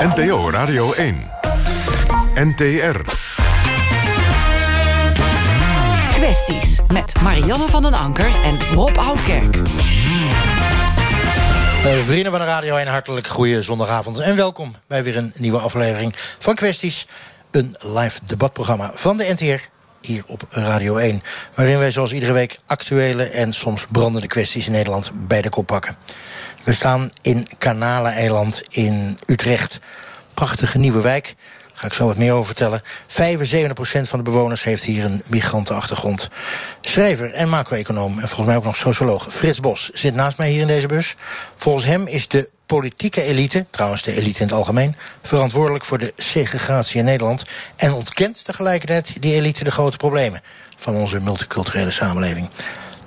[0.00, 1.30] NPO Radio 1.
[2.34, 3.00] NTR.
[6.12, 9.56] Kwesties met Marianne van den Anker en Rob Oudkerk.
[9.56, 9.62] Uh,
[12.04, 16.14] vrienden van de Radio 1, hartelijk goede zondagavond en welkom bij weer een nieuwe aflevering
[16.38, 17.06] van Kwesties.
[17.50, 19.68] Een live debatprogramma van de NTR
[20.00, 21.22] hier op Radio 1.
[21.54, 25.66] Waarin wij zoals iedere week actuele en soms brandende kwesties in Nederland bij de kop
[25.66, 25.96] pakken.
[26.64, 29.80] We staan in Kanaleneiland in Utrecht.
[30.34, 31.34] Prachtige nieuwe wijk.
[31.66, 32.82] Daar ga ik zo wat meer over vertellen.
[33.08, 33.12] 75%
[34.02, 36.28] van de bewoners heeft hier een migrantenachtergrond.
[36.80, 40.60] Schrijver en macro-econoom en volgens mij ook nog socioloog Frits Bos zit naast mij hier
[40.60, 41.16] in deze bus.
[41.56, 46.12] Volgens hem is de politieke elite, trouwens de elite in het algemeen, verantwoordelijk voor de
[46.16, 47.44] segregatie in Nederland
[47.76, 50.42] en ontkent tegelijkertijd die elite de grote problemen
[50.76, 52.48] van onze multiculturele samenleving.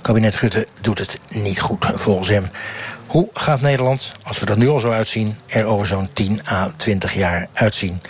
[0.01, 2.49] Kabinet Rutte doet het niet goed, volgens hem.
[3.13, 6.71] Hoe gaat Nederland, als we er nu al zo uitzien, er over zo'n 10 à
[6.77, 8.01] 20 jaar uitzien?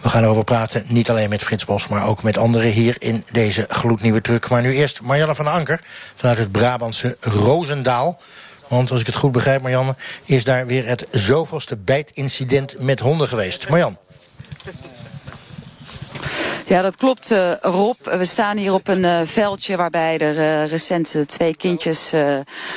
[0.00, 3.24] We gaan erover praten, niet alleen met Frits Bos, maar ook met anderen hier in
[3.30, 4.48] deze gloednieuwe truck.
[4.48, 5.80] Maar nu eerst Marjelle van Anker
[6.14, 8.20] vanuit het Brabantse Rozendaal.
[8.68, 13.28] Want als ik het goed begrijp, Marianne, is daar weer het zoveelste bijtincident met honden
[13.28, 13.68] geweest.
[13.68, 13.98] Marjan.
[16.72, 17.96] Ja, dat klopt, uh, Rob.
[18.02, 22.12] We staan hier op een uh, veldje waarbij er uh, recent twee kindjes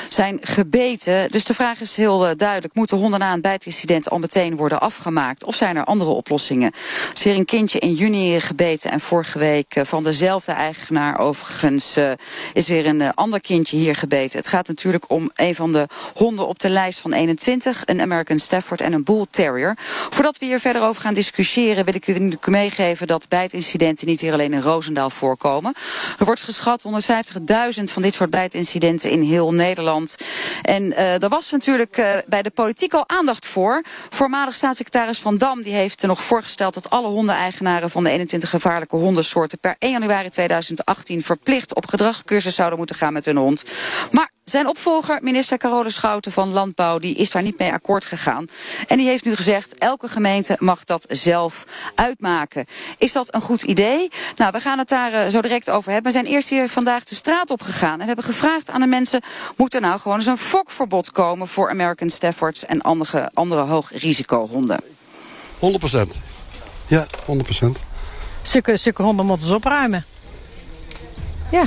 [0.09, 1.29] zijn gebeten.
[1.29, 2.75] Dus de vraag is heel duidelijk.
[2.75, 5.43] Moeten honden na een bijtincident al meteen worden afgemaakt?
[5.43, 6.71] Of zijn er andere oplossingen?
[6.71, 11.97] Er is hier een kindje in juni gebeten en vorige week van dezelfde eigenaar overigens
[12.53, 14.39] is weer een ander kindje hier gebeten.
[14.39, 17.81] Het gaat natuurlijk om een van de honden op de lijst van 21.
[17.85, 19.77] Een American Stafford en een Bull Terrier.
[20.09, 23.27] Voordat we hier verder over gaan discussiëren wil ik u meegeven dat
[23.85, 25.73] bijtincidenten niet hier alleen in Roosendaal voorkomen.
[26.19, 26.83] Er wordt geschat
[27.77, 30.15] 150.000 van dit soort bijtincidenten in heel Nederland.
[30.61, 33.83] En uh, er was natuurlijk uh, bij de politiek al aandacht voor.
[34.09, 38.49] Voormalig staatssecretaris Van Dam die heeft er nog voorgesteld dat alle hondeneigenaren van de 21
[38.49, 43.63] gevaarlijke hondensoorten per 1 januari 2018 verplicht op gedragscursus zouden moeten gaan met hun hond.
[44.11, 48.47] Maar zijn opvolger, minister Carole Schouten van Landbouw, die is daar niet mee akkoord gegaan.
[48.87, 52.65] En die heeft nu gezegd, elke gemeente mag dat zelf uitmaken.
[52.97, 54.09] Is dat een goed idee?
[54.35, 56.11] Nou, we gaan het daar uh, zo direct over hebben.
[56.11, 57.93] We zijn eerst hier vandaag de straat op gegaan.
[57.93, 59.21] En we hebben gevraagd aan de mensen,
[59.55, 64.79] moet er nou gewoon eens een fokverbod komen voor American Staffords en andere, andere hoogrisicohonden?
[65.59, 66.19] 100 procent.
[66.87, 67.79] Ja, 100 procent.
[68.41, 70.05] Zulke, zulke honden moeten ze opruimen.
[71.51, 71.63] Ja.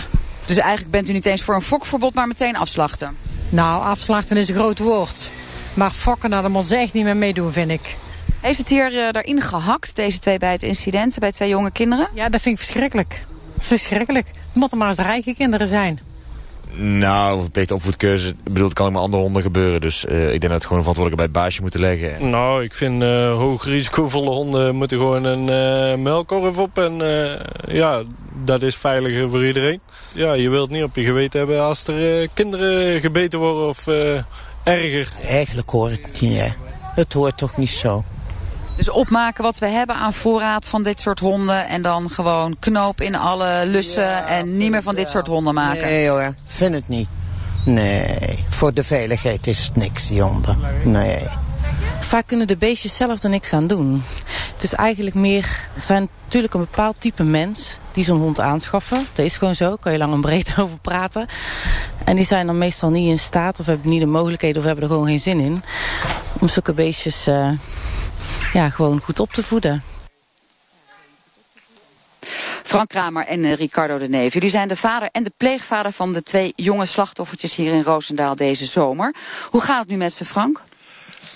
[0.49, 3.17] Dus eigenlijk bent u niet eens voor een fokverbod, maar meteen afslachten?
[3.49, 5.31] Nou, afslachten is een groot woord.
[5.75, 7.97] Maar fokken, nou, daar moet ze echt niet meer meedoen, vind ik.
[8.41, 12.09] Heeft het hier uh, daarin gehakt, deze twee bij het incidenten, bij twee jonge kinderen?
[12.15, 13.25] Ja, dat vind ik verschrikkelijk.
[13.59, 14.27] Verschrikkelijk.
[14.27, 15.99] Het moeten maar eens rijke kinderen zijn.
[16.73, 19.81] Nou, verplichte opvoedcursus, bedoel, het kan ook met andere honden gebeuren.
[19.81, 22.31] Dus uh, ik denk dat het gewoon verantwoordelijk bij het baasje moeten leggen.
[22.31, 25.49] Nou, ik vind uh, hoog risicovolle honden moeten gewoon een
[25.93, 26.79] uh, melkkorf op.
[26.79, 26.99] En
[27.69, 28.03] ja,
[28.45, 29.81] dat is veiliger voor iedereen.
[30.13, 33.87] Ja, je wilt niet op je geweten hebben als er kinderen gebeten worden of
[34.63, 35.13] erger.
[35.27, 36.49] Eigenlijk hoor ik het niet, hè.
[36.95, 38.05] Het hoort toch niet zo.
[38.79, 41.69] Dus opmaken wat we hebben aan voorraad van dit soort honden.
[41.69, 45.55] En dan gewoon knoop in alle lussen ja, en niet meer van dit soort honden
[45.55, 45.83] maken.
[45.83, 47.09] Nee hoor, vind het niet.
[47.65, 50.59] Nee, voor de veiligheid is het niks, die honden.
[50.85, 51.27] Nee.
[52.01, 54.03] Vaak kunnen de beestjes zelf er niks aan doen.
[54.55, 55.45] Het is eigenlijk meer...
[55.75, 59.07] Er zijn natuurlijk een bepaald type mens die zo'n hond aanschaffen.
[59.13, 61.27] Dat is gewoon zo, kan je lang en breed over praten.
[62.05, 64.59] En die zijn dan meestal niet in staat of hebben niet de mogelijkheden...
[64.59, 65.63] of hebben er gewoon geen zin in
[66.41, 67.29] om zulke beestjes...
[67.29, 67.51] Uh,
[68.53, 69.83] ja, gewoon goed op te voeden.
[72.65, 74.33] Frank Kramer en uh, Ricardo de Neef.
[74.33, 78.37] Jullie zijn de vader en de pleegvader van de twee jonge slachtoffertjes hier in Roosendaal
[78.37, 79.15] deze zomer.
[79.51, 80.61] Hoe gaat het nu met ze, Frank?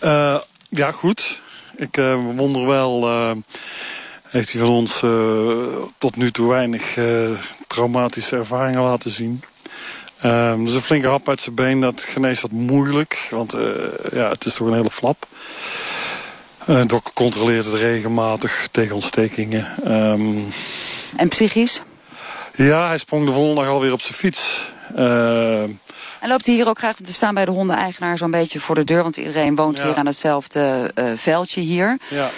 [0.05, 1.43] Uh, ja, goed.
[1.77, 3.09] Ik uh, wonder wel,
[4.29, 4.99] heeft hij van ons
[5.99, 6.99] tot nu toe weinig
[7.67, 9.43] traumatische ervaringen laten zien.
[10.25, 13.27] Um, dus een flinke hap uit zijn been, dat geneest wat moeilijk.
[13.31, 13.53] Want
[14.13, 15.27] ja, het is toch een hele flap.
[16.69, 19.67] Uh, de dokter controleert het regelmatig tegen ontstekingen.
[19.87, 20.53] Um,
[21.17, 21.83] en psychisch?
[22.55, 24.73] Ja, hij sprong de volgende dag alweer op zijn fiets.
[24.97, 28.75] Uh, en loopt hij hier ook graag te staan bij de hondeneigenaar zo'n beetje voor
[28.75, 29.03] de deur?
[29.03, 29.85] Want iedereen woont ja.
[29.85, 31.99] hier aan hetzelfde uh, veldje hier.
[32.09, 32.29] Ja.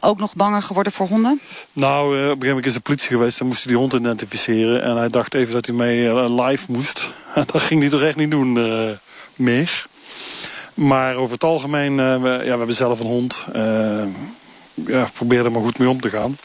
[0.00, 1.40] Ook nog banger geworden voor honden?
[1.72, 3.38] Nou, op een gegeven moment is de politie geweest.
[3.38, 4.82] Dan moest hij die hond identificeren.
[4.82, 7.10] En hij dacht even dat hij mee live moest.
[7.52, 8.52] dat ging hij toch echt niet doen
[9.36, 9.88] meer.
[10.74, 13.46] Maar over het algemeen, we, ja, we hebben zelf een hond.
[13.56, 14.02] Uh,
[14.86, 16.36] ja, probeer er maar goed mee om te gaan.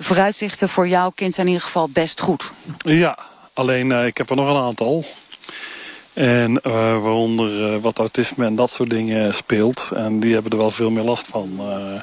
[0.00, 2.52] Vooruitzichten voor jouw kind zijn in ieder geval best goed.
[2.78, 3.18] Ja,
[3.52, 5.04] alleen uh, ik heb er nog een aantal.
[6.12, 9.90] En uh, waaronder uh, wat autisme en dat soort dingen speelt.
[9.94, 12.00] En die hebben er wel veel meer last van, uh,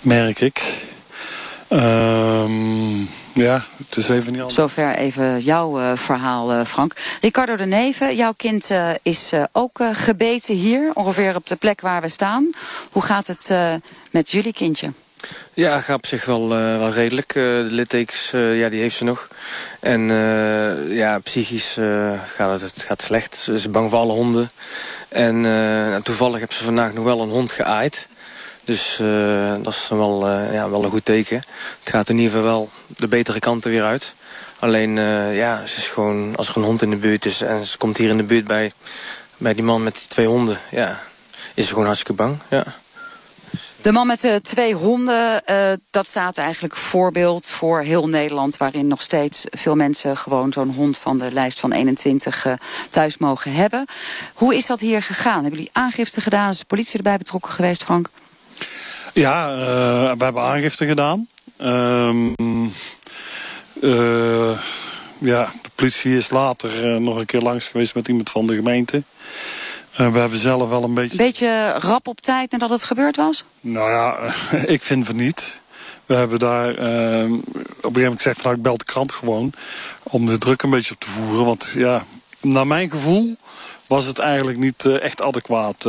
[0.00, 0.62] merk ik.
[1.68, 4.54] Um, ja, het is even niet anders.
[4.54, 6.94] Zover even jouw verhaal, Frank.
[7.20, 8.70] Ricardo de Neven, jouw kind
[9.02, 12.50] is ook gebeten hier, ongeveer op de plek waar we staan.
[12.90, 13.54] Hoe gaat het
[14.10, 14.92] met jullie kindje?
[15.54, 17.34] Ja, gaat op zich wel, uh, wel redelijk.
[17.34, 19.28] Uh, de littekens, uh, ja, die heeft ze nog.
[19.80, 20.06] En
[20.88, 21.78] ja, psychisch
[22.34, 23.36] gaat het, het gaat slecht.
[23.36, 24.50] Ze is bang voor alle honden.
[25.08, 28.08] En nou, toevallig heb ze vandaag nog wel een hond geaaid.
[28.64, 28.96] Dus
[29.62, 31.36] dat is wel, ja, wel een goed teken.
[31.80, 34.14] Het gaat in ieder geval wel de betere kant er weer uit.
[34.58, 34.94] Alleen,
[35.34, 37.40] ja, ze is gewoon, als er een hond in de buurt is...
[37.40, 38.72] en ze komt hier in de buurt bij,
[39.36, 40.58] bij die man met die twee honden...
[40.70, 41.02] ja,
[41.54, 42.64] is ze gewoon hartstikke bang, ja.
[43.82, 45.42] De man met de twee honden,
[45.90, 48.56] dat staat eigenlijk voorbeeld voor heel Nederland...
[48.56, 52.52] waarin nog steeds veel mensen gewoon zo'n hond van de lijst van 21 uh,
[52.90, 53.84] thuis mogen hebben.
[54.34, 55.40] Hoe is dat hier gegaan?
[55.40, 56.50] Hebben jullie aangifte gedaan?
[56.50, 58.08] Is de politie erbij betrokken geweest, Frank?
[59.12, 59.58] Ja, uh,
[60.16, 61.28] we hebben aangifte gedaan.
[61.60, 62.34] Um,
[65.18, 69.02] ja, de politie is later nog een keer langs geweest met iemand van de gemeente...
[70.00, 71.16] Uh, we hebben zelf wel een beetje...
[71.16, 73.44] Beetje rap op tijd nadat het gebeurd was?
[73.60, 74.18] Nou ja,
[74.74, 75.60] ik vind van niet.
[76.06, 79.12] We hebben daar uh, op een gegeven moment gezegd van nou, ik bel de krant
[79.12, 79.52] gewoon.
[80.02, 81.44] Om de druk een beetje op te voeren.
[81.44, 82.04] Want ja,
[82.40, 83.36] naar mijn gevoel
[83.86, 85.84] was het eigenlijk niet echt adequaat.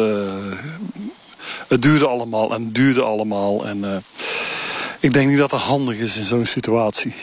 [1.68, 3.68] Het duurde allemaal en duurde allemaal.
[3.68, 4.04] En
[5.00, 7.16] ik denk niet dat het handig is in zo'n situatie.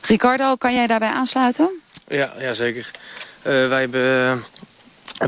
[0.00, 1.70] Ricardo, kan jij daarbij aansluiten?
[2.08, 2.90] Ja, ja zeker.
[3.42, 4.44] wij hebben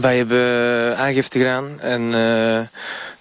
[0.01, 2.59] wij hebben aangifte gedaan en uh,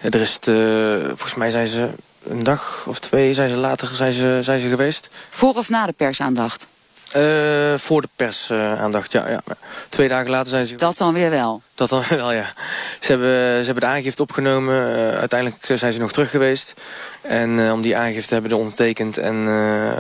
[0.02, 1.90] er is de, volgens mij zijn ze
[2.24, 5.10] een dag of twee zijn ze later zijn ze, zijn ze geweest.
[5.30, 6.68] Voor of na de persaandacht?
[7.16, 9.42] Uh, voor de persaandacht, ja, ja.
[9.90, 10.76] Twee dagen later zijn ze...
[10.76, 11.62] Dat dan weer wel?
[11.76, 12.54] Dat dan wel, ja.
[13.00, 14.76] Ze hebben, ze hebben de aangifte opgenomen.
[14.76, 16.74] Uh, uiteindelijk zijn ze nog terug geweest.
[17.22, 19.18] En uh, om die aangifte hebben ze ondertekend.
[19.18, 19.48] En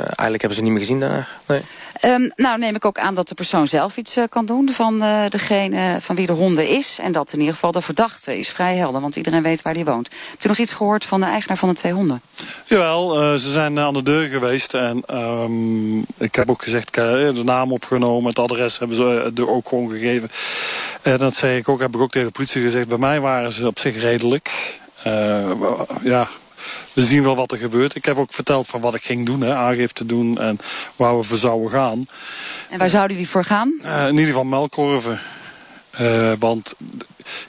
[0.05, 1.27] eigenlijk hebben ze niet meer gezien daarna.
[1.45, 1.61] Nee.
[2.05, 5.03] Um, nou neem ik ook aan dat de persoon zelf iets uh, kan doen van
[5.03, 6.97] uh, degene van wie de honden is.
[7.01, 9.85] En dat in ieder geval de verdachte is vrij helder, want iedereen weet waar die
[9.85, 10.09] woont.
[10.29, 12.21] Hebt u nog iets gehoord van de eigenaar van de twee honden?
[12.65, 14.73] Jawel, uh, ze zijn aan de deur geweest.
[14.73, 19.67] En um, ik heb ook gezegd, de naam opgenomen, het adres hebben ze er ook
[19.67, 20.31] gewoon gegeven.
[21.01, 22.87] En dat zei ik ook, heb ik ook tegen de politie gezegd.
[22.87, 24.79] Bij mij waren ze op zich redelijk.
[26.03, 26.27] ja,
[26.93, 27.95] we zien wel wat er gebeurt.
[27.95, 30.59] Ik heb ook verteld van wat ik ging doen, hè, aangifte doen en
[30.95, 32.05] waar we voor zouden gaan.
[32.69, 33.73] En waar zouden jullie voor gaan?
[33.83, 35.19] Uh, in ieder geval melkkorven.
[36.01, 36.75] Uh, want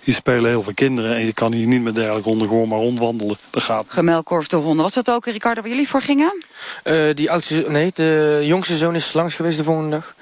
[0.01, 2.79] hier spelen heel veel kinderen en je kan hier niet met dergelijke honden gewoon maar
[2.79, 3.37] rondwandelen.
[3.51, 3.85] Dat gaat.
[3.89, 4.83] Gemelkorfde honden.
[4.83, 6.45] Was dat ook, Ricardo, waar jullie voor gingen?
[6.85, 10.15] Uh, die oudste, nee, de jongste zoon is langs geweest de volgende dag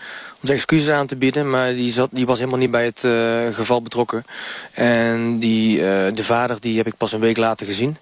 [0.43, 1.51] zijn excuses aan te bieden.
[1.51, 4.25] Maar die, zat, die was helemaal niet bij het uh, geval betrokken.
[4.73, 5.85] En die, uh,
[6.15, 7.97] de vader die heb ik pas een week later gezien.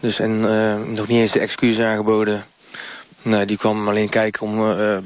[0.00, 2.44] Dus en uh, nog niet eens de excuses aangeboden.
[3.22, 4.56] Nee, die kwam alleen kijken om,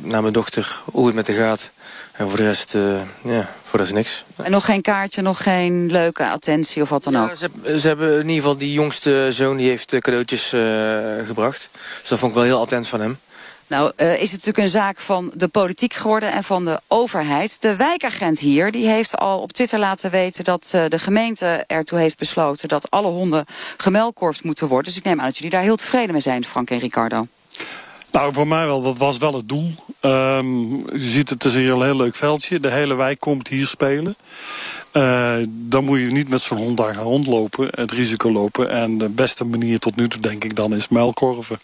[0.01, 1.71] naar mijn dochter, hoe het met haar gaat.
[2.13, 2.73] En voor de rest,
[3.23, 4.25] ja, voor de rest niks.
[4.37, 7.37] En nog geen kaartje, nog geen leuke attentie of wat dan ja, ook?
[7.37, 10.49] Ze, ze, hebben in ieder geval die jongste zoon, die heeft cadeautjes
[11.27, 11.69] gebracht.
[12.01, 13.19] Dus dat vond ik wel heel attent van hem.
[13.67, 17.63] Nou, uh, is het natuurlijk een zaak van de politiek geworden en van de overheid.
[17.63, 21.99] De wijkagent hier die heeft al op Twitter laten weten dat uh, de gemeente ertoe
[21.99, 23.45] heeft besloten dat alle honden
[23.77, 24.87] gemelkorfd moeten worden.
[24.87, 27.27] Dus ik neem aan dat jullie daar heel tevreden mee zijn, Frank en Ricardo.
[28.15, 28.83] Nou, voor mij wel.
[28.83, 29.75] Dat was wel het doel.
[30.01, 32.61] Um, je ziet, het is hier een heel leuk veldje.
[32.61, 34.17] De hele wijk komt hier spelen.
[34.93, 37.69] Uh, dan moet je niet met zo'n hond daar gaan rondlopen.
[37.71, 38.71] Het risico lopen.
[38.71, 41.59] En de beste manier tot nu toe, denk ik, dan is muilkorven.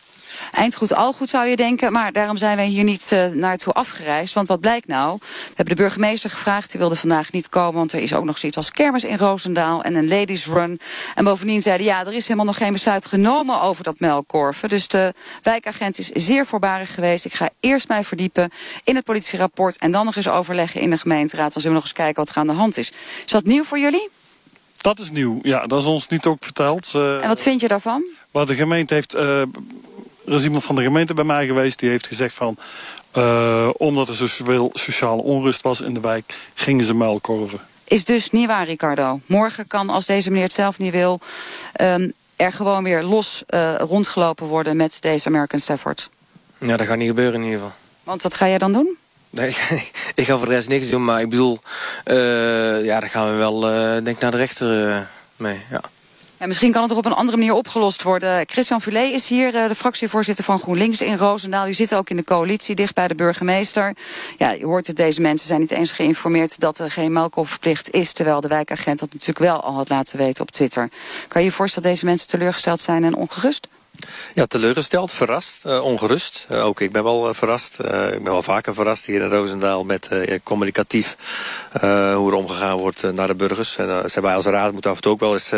[0.52, 1.92] Eindgoed, al goed zou je denken.
[1.92, 4.34] Maar daarom zijn wij hier niet uh, naartoe afgereisd.
[4.34, 5.18] Want wat blijkt nou?
[5.20, 6.70] We hebben de burgemeester gevraagd.
[6.70, 7.74] Die wilde vandaag niet komen.
[7.74, 9.82] Want er is ook nog zoiets als kermis in Roosendaal.
[9.82, 10.80] En een ladies run.
[11.14, 14.68] En bovendien zeiden ja, er is helemaal nog geen besluit genomen over dat melkkorven.
[14.68, 17.24] Dus de wijkagent is zeer voorbarig geweest.
[17.24, 18.50] Ik ga eerst mij verdiepen
[18.84, 19.78] in het politierapport.
[19.78, 21.52] En dan nog eens overleggen in de gemeenteraad.
[21.52, 22.92] Dan zullen we nog eens kijken wat er aan de hand is.
[23.24, 24.08] Is dat nieuw voor jullie?
[24.76, 25.66] Dat is nieuw, ja.
[25.66, 26.92] Dat is ons niet ook verteld.
[26.96, 28.04] Uh, en wat vind je daarvan?
[28.30, 29.14] Wat de gemeente heeft...
[29.14, 29.42] Uh,
[30.26, 32.56] er is iemand van de gemeente bij mij geweest die heeft gezegd van...
[33.16, 37.60] Uh, omdat er zoveel sociale onrust was in de wijk, gingen ze muilkorven.
[37.84, 39.20] Is dus niet waar, Ricardo.
[39.26, 41.20] Morgen kan, als deze meneer het zelf niet wil...
[41.80, 46.10] Um, er gewoon weer los uh, rondgelopen worden met deze American Stafford.
[46.58, 47.74] Ja, dat gaat niet gebeuren in ieder geval.
[48.04, 48.96] Want wat ga jij dan doen?
[49.30, 49.48] Nee,
[50.14, 51.58] ik ga voor de rest niks doen, maar ik bedoel...
[52.04, 53.60] Uh, ja, daar gaan we wel,
[54.04, 55.80] denk ik, naar de rechter mee, ja.
[56.40, 58.48] En misschien kan het er op een andere manier opgelost worden.
[58.48, 61.68] Christian Vulé is hier, de fractievoorzitter van GroenLinks in Roosendaal.
[61.68, 63.96] U zit ook in de coalitie, dicht bij de burgemeester.
[64.38, 68.12] Ja, je hoort het, deze mensen zijn niet eens geïnformeerd dat er geen melkofverplicht is.
[68.12, 70.88] Terwijl de wijkagent dat natuurlijk wel al had laten weten op Twitter.
[71.28, 73.68] Kan je je voorstellen dat deze mensen teleurgesteld zijn en ongerust?
[74.34, 76.46] Ja, teleurgesteld, verrast, uh, ongerust.
[76.50, 77.78] Uh, ook ik ben wel uh, verrast.
[78.12, 80.08] ik ben wel vaker verrast hier in Roosendaal met
[80.42, 81.16] communicatief
[81.80, 83.76] hoe er omgegaan wordt naar de burgers.
[83.76, 85.52] En wij als raad moeten af en toe ook wel eens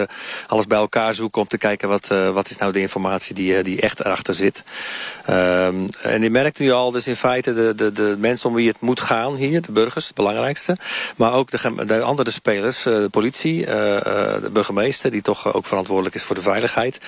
[0.46, 3.80] alles bij elkaar zoeken om te kijken wat, wat is nou de informatie die, die
[3.80, 4.62] echt erachter zit.
[5.24, 8.68] Ehm, en je merkt nu al dus in feite de, de, de mensen om wie
[8.68, 10.76] het moet gaan hier, de burgers, het belangrijkste.
[11.16, 16.22] Maar ook de, de andere spelers, de politie, de burgemeester die toch ook verantwoordelijk is
[16.22, 16.98] voor de veiligheid.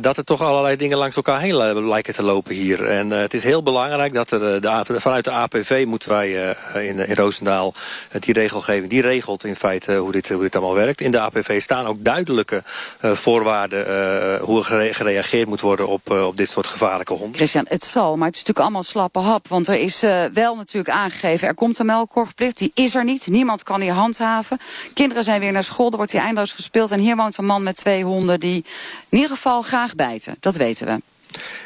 [0.00, 2.84] dat het toch allerlei dingen langs elkaar heen lijken te lopen hier.
[2.90, 6.56] En uh, het is heel belangrijk dat er uh, de, vanuit de APV moeten wij
[6.74, 7.74] uh, in, in Roosendaal
[8.18, 11.00] die regelgeving, die regelt in feite hoe dit, hoe dit allemaal werkt.
[11.00, 12.62] In de APV staan ook duidelijke
[13.00, 17.34] voorwaarden hoe er gereageerd moet worden op, op dit soort gevaarlijke honden.
[17.34, 19.48] Christian, het zal, maar het is natuurlijk allemaal slappe hap.
[19.48, 20.00] Want er is
[20.32, 23.26] wel natuurlijk aangegeven, er komt een melkkorverplicht, die is er niet.
[23.26, 24.58] Niemand kan hier handhaven.
[24.94, 26.90] Kinderen zijn weer naar school, er wordt hier eindeloos gespeeld.
[26.90, 28.64] En hier woont een man met twee honden die
[29.08, 30.36] in ieder geval graag bijten.
[30.44, 31.00] Dat weten we.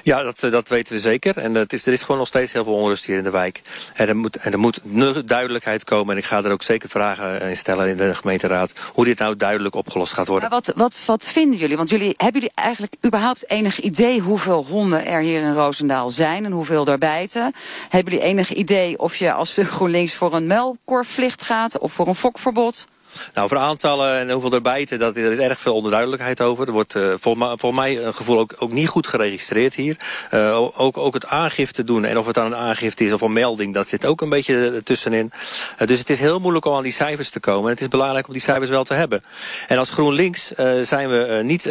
[0.02, 1.36] Ja, dat, eh, dat weten we zeker.
[1.36, 3.60] En het is, er is gewoon nog steeds heel veel onrust hier in de wijk.
[3.94, 4.80] En er moet, en er moet
[5.28, 6.12] duidelijkheid komen.
[6.12, 8.72] En ik ga er ook zeker vragen in stellen in de gemeenteraad.
[8.94, 10.50] Hoe dit nou duidelijk opgelost gaat worden.
[10.50, 11.76] Maar wat, wat, wat vinden jullie?
[11.76, 16.44] Want jullie, hebben jullie eigenlijk überhaupt enig idee hoeveel honden er hier in Roosendaal zijn?
[16.44, 17.52] En hoeveel er bijten?
[17.88, 21.78] Hebben jullie enig idee of je als GroenLinks voor een melkkorflicht gaat?
[21.78, 22.86] Of voor een fokverbod?
[23.34, 26.66] Nou, voor aantallen en hoeveel er bijten, dat, er is erg veel onduidelijkheid over.
[26.66, 27.14] Er wordt uh,
[27.56, 29.96] voor, mij een gevoel ook, ook, niet goed geregistreerd hier.
[30.34, 33.32] Uh, ook, ook het aangifte doen en of het dan een aangifte is of een
[33.32, 35.32] melding, dat zit ook een beetje tussenin.
[35.78, 37.64] Uh, dus het is heel moeilijk om aan die cijfers te komen.
[37.64, 39.22] En het is belangrijk om die cijfers wel te hebben.
[39.68, 41.62] En als GroenLinks zijn we niet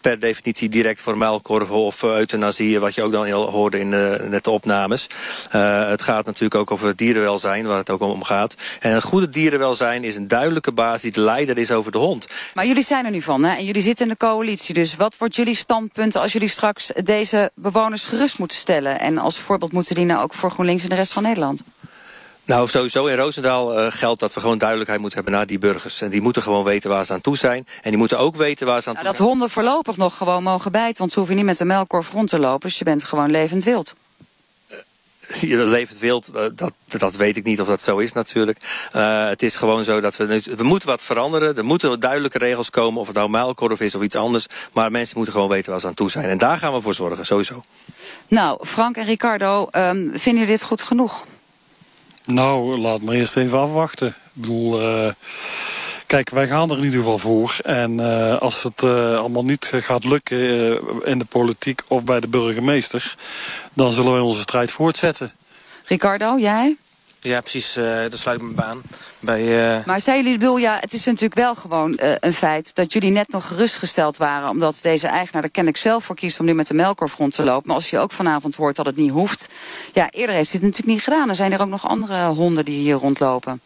[0.00, 3.88] per definitie direct voor muilkorven of euthanasie, wat je ook dan heel hoorde in
[4.30, 5.06] net de opnames.
[5.48, 8.54] het gaat natuurlijk ook over dierenwelzijn, waar het ook om gaat.
[8.80, 12.28] En een goede dierenwelzijn is een duidelijk baas die de leider is over de hond.
[12.54, 13.56] Maar jullie zijn er nu van, hè?
[13.56, 14.74] En jullie zitten in de coalitie.
[14.74, 19.00] Dus wat wordt jullie standpunt als jullie straks deze bewoners gerust moeten stellen?
[19.00, 21.62] En als voorbeeld moeten dienen ook voor GroenLinks en de rest van Nederland?
[22.44, 26.00] Nou, sowieso in Roosendaal uh, geldt dat we gewoon duidelijkheid moeten hebben naar die burgers.
[26.00, 27.66] En die moeten gewoon weten waar ze aan toe zijn.
[27.82, 29.26] En die moeten ook weten waar ze aan nou, toe zijn.
[29.26, 30.98] Dat honden voorlopig nog gewoon mogen bijten.
[30.98, 32.68] Want ze hoeven niet met een melkkorf rond te lopen.
[32.68, 33.94] Dus je bent gewoon levend wild
[35.40, 38.58] levend wild, eh, dat, dat weet ik niet of dat zo is natuurlijk.
[38.96, 41.56] Uh, het is gewoon zo dat we, we moeten wat veranderen.
[41.56, 44.46] Er moeten duidelijke regels komen, of het nou muilkorf is of iets anders.
[44.72, 46.28] Maar mensen moeten gewoon weten waar ze aan toe zijn.
[46.28, 47.62] En daar gaan we voor zorgen, sowieso.
[48.28, 51.24] Nou, Frank en Ricardo, um, vinden jullie dit goed genoeg?
[52.24, 54.08] Nou, laat maar eerst even afwachten.
[54.08, 54.82] Ik bedoel...
[54.82, 55.12] Uh...
[56.12, 57.56] Kijk, wij gaan er in ieder geval voor.
[57.64, 62.20] En uh, als het uh, allemaal niet gaat lukken uh, in de politiek of bij
[62.20, 63.16] de burgemeester...
[63.72, 65.32] dan zullen wij onze strijd voortzetten.
[65.84, 66.76] Ricardo, jij?
[67.24, 67.72] Ja, precies.
[68.08, 68.82] dat sluit ik me bij aan.
[69.20, 72.74] Bij, Maar zijn jullie, bedoel, ja, het is natuurlijk wel gewoon een feit...
[72.74, 74.48] dat jullie net nog gerustgesteld waren...
[74.48, 77.44] omdat deze eigenaar er kennelijk zelf voor kiest om nu met de melkorf rond te
[77.44, 77.66] lopen.
[77.66, 79.48] Maar als je ook vanavond hoort dat het niet hoeft...
[79.92, 81.28] ja, eerder heeft hij het natuurlijk niet gedaan.
[81.28, 83.60] Er zijn er ook nog andere honden die hier rondlopen.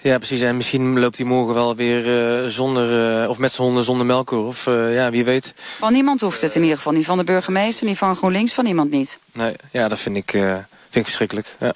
[0.00, 0.40] Ja, precies.
[0.40, 2.06] En misschien loopt hij morgen wel weer
[2.42, 4.66] uh, zonder, uh, of met zijn honden zonder melkkorf.
[4.66, 5.54] Uh, ja, wie weet.
[5.78, 6.92] Van niemand hoeft het in ieder geval.
[6.92, 9.18] Niet van de burgemeester, niet van GroenLinks, van niemand niet.
[9.32, 11.56] Nee, ja, dat vind ik, vind ik verschrikkelijk.
[11.60, 11.72] Ja.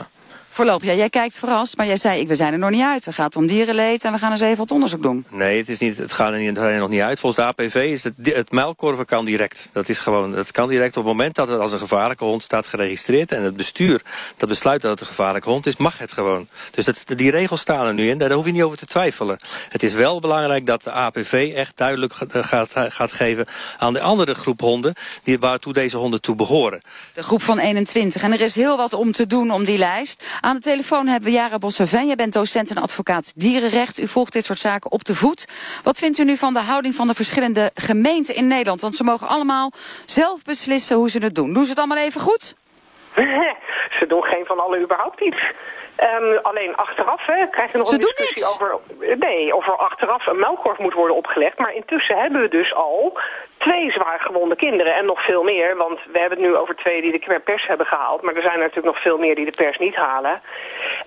[0.58, 3.04] Voorlopig, ja, jij kijkt verrast, maar jij zei, we zijn er nog niet uit.
[3.04, 5.24] We gaan om dierenleed en we gaan eens even wat onderzoek doen.
[5.30, 7.20] Nee, het, is niet, het gaat er, niet, er nog niet uit.
[7.20, 9.68] Volgens de APV is het, het muilkorven kan direct.
[9.72, 12.42] Dat is gewoon, het kan direct op het moment dat het als een gevaarlijke hond
[12.42, 13.32] staat geregistreerd.
[13.32, 14.02] En het bestuur
[14.36, 16.48] dat besluit dat het een gevaarlijke hond is, mag het gewoon.
[16.70, 19.36] Dus dat, die regels staan er nu in, daar hoef je niet over te twijfelen.
[19.68, 23.46] Het is wel belangrijk dat de APV echt duidelijk gaat, gaat geven
[23.76, 26.80] aan de andere groep honden, die, waartoe deze honden toe behoren.
[27.14, 28.22] De groep van 21.
[28.22, 30.24] En er is heel wat om te doen om die lijst.
[30.48, 32.06] Aan de telefoon hebben we Jara Bossevin.
[32.06, 33.98] Jij bent docent en advocaat dierenrecht.
[33.98, 35.46] U volgt dit soort zaken op de voet.
[35.84, 38.80] Wat vindt u nu van de houding van de verschillende gemeenten in Nederland?
[38.80, 39.72] Want ze mogen allemaal
[40.04, 41.52] zelf beslissen hoe ze het doen.
[41.52, 42.54] Doen ze het allemaal even goed?
[43.98, 45.46] ze doen geen van allen überhaupt iets.
[46.02, 48.78] Um, alleen achteraf hè, krijg je nog een discussie over...
[49.18, 51.58] Nee, of er achteraf een melkkorf moet worden opgelegd.
[51.58, 53.18] Maar intussen hebben we dus al
[53.58, 55.76] twee zwaar gewonde kinderen en nog veel meer.
[55.76, 58.22] Want we hebben het nu over twee die de pers hebben gehaald.
[58.22, 60.40] Maar er zijn er natuurlijk nog veel meer die de pers niet halen.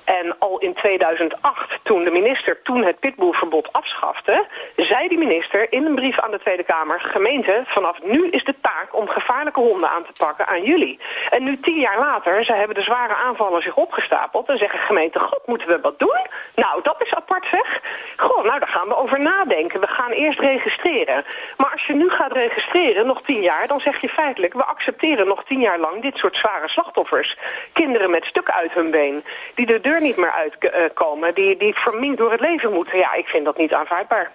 [0.04, 4.46] En al in 2008, toen de minister toen het pitbullverbod afschafte...
[4.76, 7.00] zei die minister in een brief aan de Tweede Kamer...
[7.00, 11.00] gemeente, vanaf nu is de taak om gevaarlijke honden aan te pakken aan jullie.
[11.30, 14.50] En nu tien jaar later, ze hebben de zware aanvallen zich opgestapeld...
[14.50, 16.20] en zeggen gemeente, god, moeten we wat doen?
[16.56, 17.80] Nou, dat is apart zeg.
[18.18, 19.80] Goh, nou, daar gaan we over nadenken.
[19.80, 21.24] We gaan eerst registreren.
[21.58, 23.68] Maar als je nu gaat registreren, nog tien jaar...
[23.68, 26.02] dan zeg je feitelijk, we accepteren nog tien jaar lang...
[26.02, 27.38] dit soort zware slachtoffers.
[27.74, 29.24] Kinderen met stuk uit hun been,
[29.56, 31.34] die de deur niet meer uitkomen...
[31.34, 32.98] die, die verminkt door het leven moeten.
[32.98, 34.32] Ja, ik vind dat niet aanvaardbaar.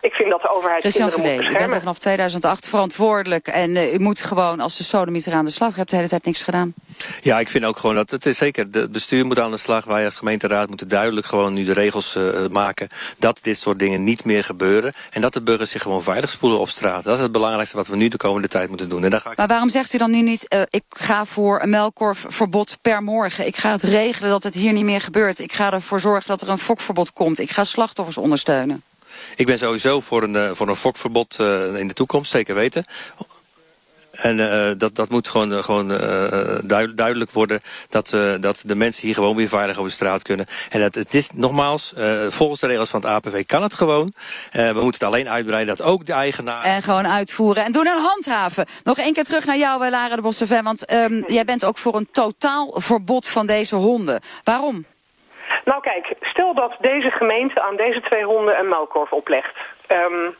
[0.00, 1.74] Ik vind dat de overheid Christian kinderen moet u bent beschermen.
[1.74, 3.46] er vanaf 2008 verantwoordelijk.
[3.46, 5.72] En eh, u moet gewoon als de sodemieter aan de slag.
[5.74, 6.74] U hebt de hele tijd niks gedaan.
[7.22, 9.84] Ja, ik vind ook gewoon dat het is zeker, de bestuur moet aan de slag.
[9.84, 12.88] Wij als gemeenteraad moeten duidelijk gewoon nu de regels eh, maken.
[13.18, 14.92] Dat dit soort dingen niet meer gebeuren.
[15.10, 17.04] En dat de burgers zich gewoon veilig spoelen op straat.
[17.04, 19.04] Dat is het belangrijkste wat we nu de komende tijd moeten doen.
[19.04, 20.48] En daar ga ik Maar waarom zegt u dan nu niet...
[20.48, 23.46] eh, ik ga voor een melkkorfverbod per morgen.
[23.46, 25.38] Ik ga het regelen dat het hier niet meer gebeurt.
[25.38, 27.38] Ik ga ervoor zorgen dat er een fokverbod komt.
[27.38, 28.82] Ik ga slachtoffers ondersteunen.
[29.36, 32.84] Ik ben sowieso voor een, eh, voor een fokverbod eh, in de toekomst, zeker weten.
[34.10, 35.88] En eh, dat, dat moet gewoon, gewoon
[36.64, 40.46] duid- duidelijk worden dat, dat de mensen hier gewoon weer veilig over de straat kunnen.
[40.70, 41.94] En dat, het is nogmaals,
[42.28, 44.12] volgens de regels van het APV kan het gewoon.
[44.52, 46.64] We moeten het alleen uitbreiden dat ook de eigenaar...
[46.64, 48.66] En gewoon uitvoeren en doen en handhaven.
[48.82, 50.64] Nog één keer terug naar jou, Lara de Bosseven.
[50.64, 54.20] Want ehm, jij bent ook voor een totaal verbod van deze honden.
[54.44, 54.84] Waarom?
[55.64, 59.56] Nou kijk, stel dat deze gemeente aan deze twee honden een melkkorf oplegt.
[59.86, 60.30] Ehm,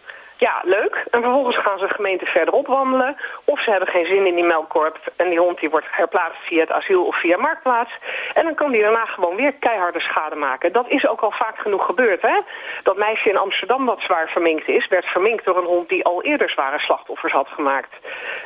[0.40, 1.04] ja, leuk.
[1.10, 3.16] En vervolgens gaan ze de gemeente verderop wandelen.
[3.44, 6.60] Of ze hebben geen zin in die melkkorf en die hond die wordt herplaatst via
[6.60, 7.90] het asiel of via marktplaats.
[8.34, 10.72] En dan kan die daarna gewoon weer keiharde schade maken.
[10.72, 12.40] Dat is ook al vaak genoeg gebeurd, hè.
[12.82, 16.22] Dat meisje in Amsterdam wat zwaar verminkt is, werd verminkt door een hond die al
[16.22, 17.92] eerder zware slachtoffers had gemaakt.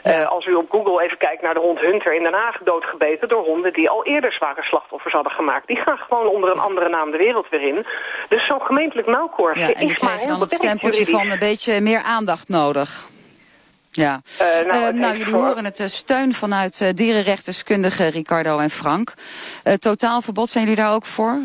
[0.03, 3.29] Eh, als u op Google even kijkt naar de hond Hunter in Den Haag, doodgebeten
[3.29, 5.67] door honden die al eerder zware slachtoffers hadden gemaakt.
[5.67, 7.87] Die gaan gewoon onder een andere naam de wereld weer in.
[8.29, 12.03] Dus zo'n gemeentelijk melkkorfje Ja, en dan is maar heel beperkt van een beetje meer
[12.03, 13.07] aandacht nodig.
[13.91, 14.21] Ja.
[14.39, 18.71] Eh, nou, Eh, nou, jullie voor- horen het eh, steun vanuit eh, dierenrechtdeskundigen Ricardo en
[18.71, 19.15] Frank.
[19.63, 21.41] Eh, totaalverbod, zijn jullie daar ook voor?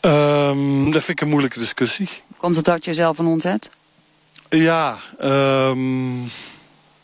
[0.00, 2.08] Ehm, dat vind ik een moeilijke discussie.
[2.36, 3.70] Komt het dat je zelf een hond hebt?
[4.48, 6.14] Ja, ehm,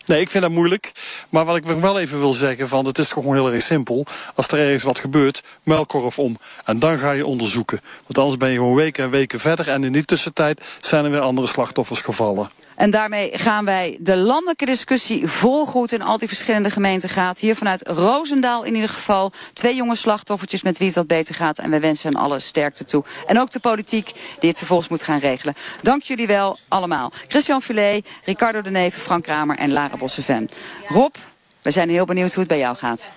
[0.08, 0.92] nee, ik vind dat moeilijk.
[1.28, 4.06] Maar wat ik wel even wil zeggen, van, het is gewoon heel erg simpel.
[4.34, 6.38] Als er ergens wat gebeurt, melkkorf om.
[6.64, 7.80] En dan ga je onderzoeken.
[8.02, 9.68] Want anders ben je gewoon weken en weken verder.
[9.68, 12.50] En in die tussentijd zijn er weer andere slachtoffers gevallen.
[12.78, 17.38] En daarmee gaan wij de landelijke discussie volgoed in al die verschillende gemeenten gaat.
[17.38, 19.32] Hier vanuit Roosendaal in ieder geval.
[19.52, 21.58] Twee jonge slachtoffertjes met wie het wat beter gaat.
[21.58, 23.04] En wij wensen hen alle sterkte toe.
[23.26, 25.54] En ook de politiek die het vervolgens moet gaan regelen.
[25.82, 27.12] Dank jullie wel allemaal.
[27.28, 30.46] Christian Filet, Ricardo de Neve, Frank Kramer en Lara Bossevem.
[30.88, 31.14] Rob,
[31.62, 33.10] we zijn heel benieuwd hoe het bij jou gaat.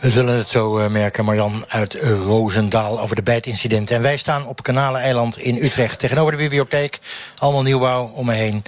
[0.00, 3.96] We zullen het zo eh, merken, Marjan uit Roosendaal over de bijtincidenten.
[3.96, 6.98] En wij staan op Kanaleneiland in Utrecht tegenover de bibliotheek.
[7.36, 8.62] Allemaal nieuwbouw om me heen.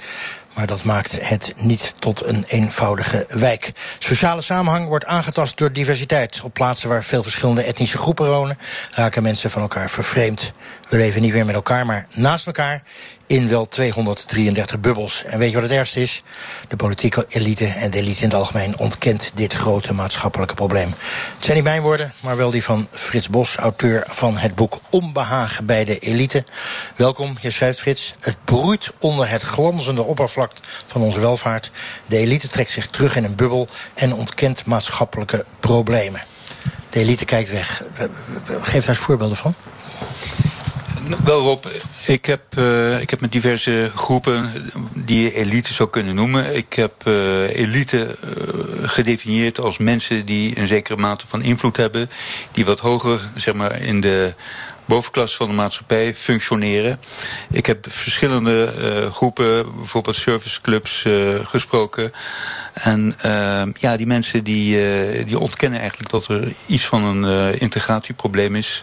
[0.55, 3.73] Maar dat maakt het niet tot een eenvoudige wijk.
[3.99, 6.41] Sociale samenhang wordt aangetast door diversiteit.
[6.45, 8.59] Op plaatsen waar veel verschillende etnische groepen wonen,
[8.91, 10.53] raken mensen van elkaar vervreemd.
[10.89, 12.83] We leven niet meer met elkaar, maar naast elkaar
[13.27, 15.25] in wel 233 bubbels.
[15.25, 16.23] En weet je wat het ergste is?
[16.69, 20.95] De politieke elite en de elite in het algemeen ontkent dit grote maatschappelijke probleem.
[21.35, 24.79] Het zijn niet mijn woorden, maar wel die van Frits Bos, auteur van het boek
[24.91, 26.45] Onbehagen bij de elite.
[26.97, 28.15] Welkom, je schrijft Frits.
[28.21, 30.53] Het broeit onder het glanzende oppervlak
[30.87, 31.71] van onze welvaart.
[32.09, 36.21] De elite trekt zich terug in een bubbel en ontkent maatschappelijke problemen.
[36.89, 37.83] De elite kijkt weg.
[38.47, 39.55] Geef daar eens voorbeelden van.
[41.07, 41.65] Wel Rob,
[42.07, 44.53] ik heb, eh, ik heb met diverse groepen
[44.95, 46.57] die je elite zou kunnen noemen.
[46.57, 52.11] Ik heb eh, elite eh, gedefinieerd als mensen die een zekere mate van invloed hebben.
[52.53, 54.35] Die wat hoger zeg maar, in de
[54.87, 57.01] bovenklasse van de maatschappij functioneren.
[57.51, 62.13] Ik heb verschillende eh, groepen, bijvoorbeeld serviceclubs, eh, gesproken.
[62.73, 67.53] En uh, ja, die mensen die, uh, die ontkennen eigenlijk dat er iets van een
[67.53, 68.83] uh, integratieprobleem is.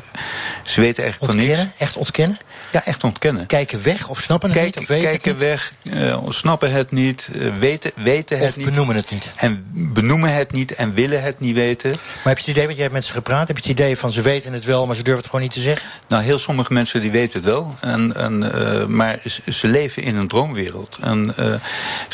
[0.66, 1.58] Ze weten eigenlijk ontkennen?
[1.58, 1.82] van niks.
[1.82, 2.38] Echt ontkennen?
[2.74, 3.46] Ja, echt ontkennen.
[3.46, 4.84] Kijken weg of snappen het Kijk, niet?
[4.84, 5.50] Of weten kijken het niet?
[5.50, 8.66] weg, uh, snappen het niet, weten, weten het of niet.
[8.66, 9.32] benoemen het niet.
[9.36, 11.90] En benoemen het niet en willen het niet weten.
[11.90, 13.98] Maar heb je het idee, want jij hebt met ze gepraat, heb je het idee
[13.98, 15.88] van ze weten het wel, maar ze durven het gewoon niet te zeggen?
[16.08, 17.74] Nou, heel sommige mensen die weten het wel.
[17.82, 20.98] En, en, maar ze, ze leven in een droomwereld.
[21.02, 21.60] En, ja,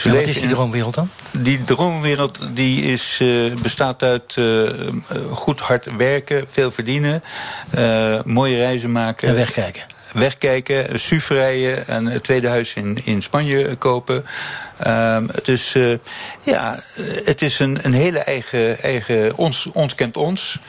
[0.04, 1.10] wat is die droomwereld dan?
[1.32, 3.22] Die droomwereld die is,
[3.62, 4.38] bestaat uit
[5.30, 7.24] goed hard werken, veel verdienen,
[8.26, 9.28] mooie reizen maken.
[9.28, 9.98] En wegkijken.
[10.14, 14.26] Wegkijken, SUV rijden en het tweede huis in, in Spanje kopen.
[14.88, 15.98] Um, dus uh,
[16.44, 16.80] ja,
[17.24, 20.60] het is een, een hele eigen, eigen ons, ons kent ons.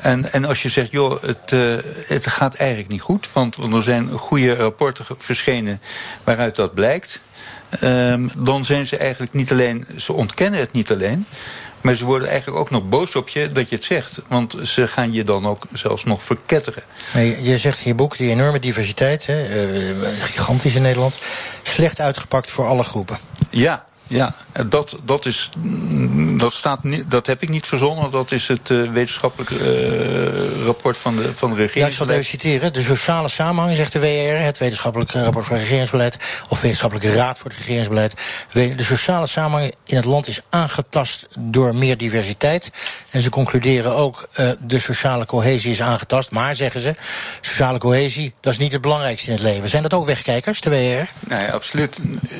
[0.00, 1.76] En, en als je zegt, joh, het, uh,
[2.06, 5.80] het gaat eigenlijk niet goed, want, er zijn goede rapporten verschenen
[6.24, 7.20] waaruit dat blijkt.
[7.82, 11.26] Um, dan zijn ze eigenlijk niet alleen, ze ontkennen het niet alleen,
[11.84, 14.20] maar ze worden eigenlijk ook nog boos op je dat je het zegt.
[14.28, 16.82] Want ze gaan je dan ook zelfs nog verketteren.
[17.14, 21.18] Maar je, zegt in je boek, die enorme diversiteit, hè, uh, gigantisch in Nederland...
[21.62, 23.18] slecht uitgepakt voor alle groepen.
[23.50, 24.34] Ja, ja,
[24.66, 25.50] dat, dat, is,
[26.36, 28.10] dat, staat niet, dat heb ik niet verzonnen.
[28.10, 31.84] Dat is het uh, wetenschappelijke uh, rapport van de, van de regering.
[31.84, 32.72] Ja, ik zal het even citeren.
[32.72, 36.18] De sociale samenhang, zegt de WR, het wetenschappelijke rapport van regeringsbeleid...
[36.48, 38.14] of wetenschappelijke raad voor het regeringsbeleid.
[38.52, 42.70] De sociale samenhang in het land is aangetast door meer diversiteit.
[43.10, 46.30] En ze concluderen ook, uh, de sociale cohesie is aangetast.
[46.30, 46.94] Maar, zeggen ze,
[47.40, 49.68] sociale cohesie, dat is niet het belangrijkste in het leven.
[49.68, 51.34] Zijn dat ook wegkijkers, de WR?
[51.34, 51.98] Nee, absoluut.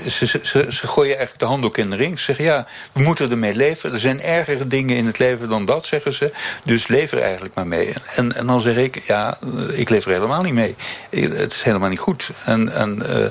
[0.08, 2.18] Ze, ze, ze, gooien eigenlijk de handdoek in de ring.
[2.18, 3.92] Ze zeggen, ja, we moeten ermee leven.
[3.92, 6.32] Er zijn ergere dingen in het leven dan dat, zeggen ze.
[6.64, 7.92] Dus leef er eigenlijk maar mee.
[8.14, 9.38] En, en dan zeg ik, ja,
[9.72, 10.74] ik leef er helemaal niet mee.
[11.10, 12.30] Het is helemaal niet goed.
[12.44, 13.26] En, en uh,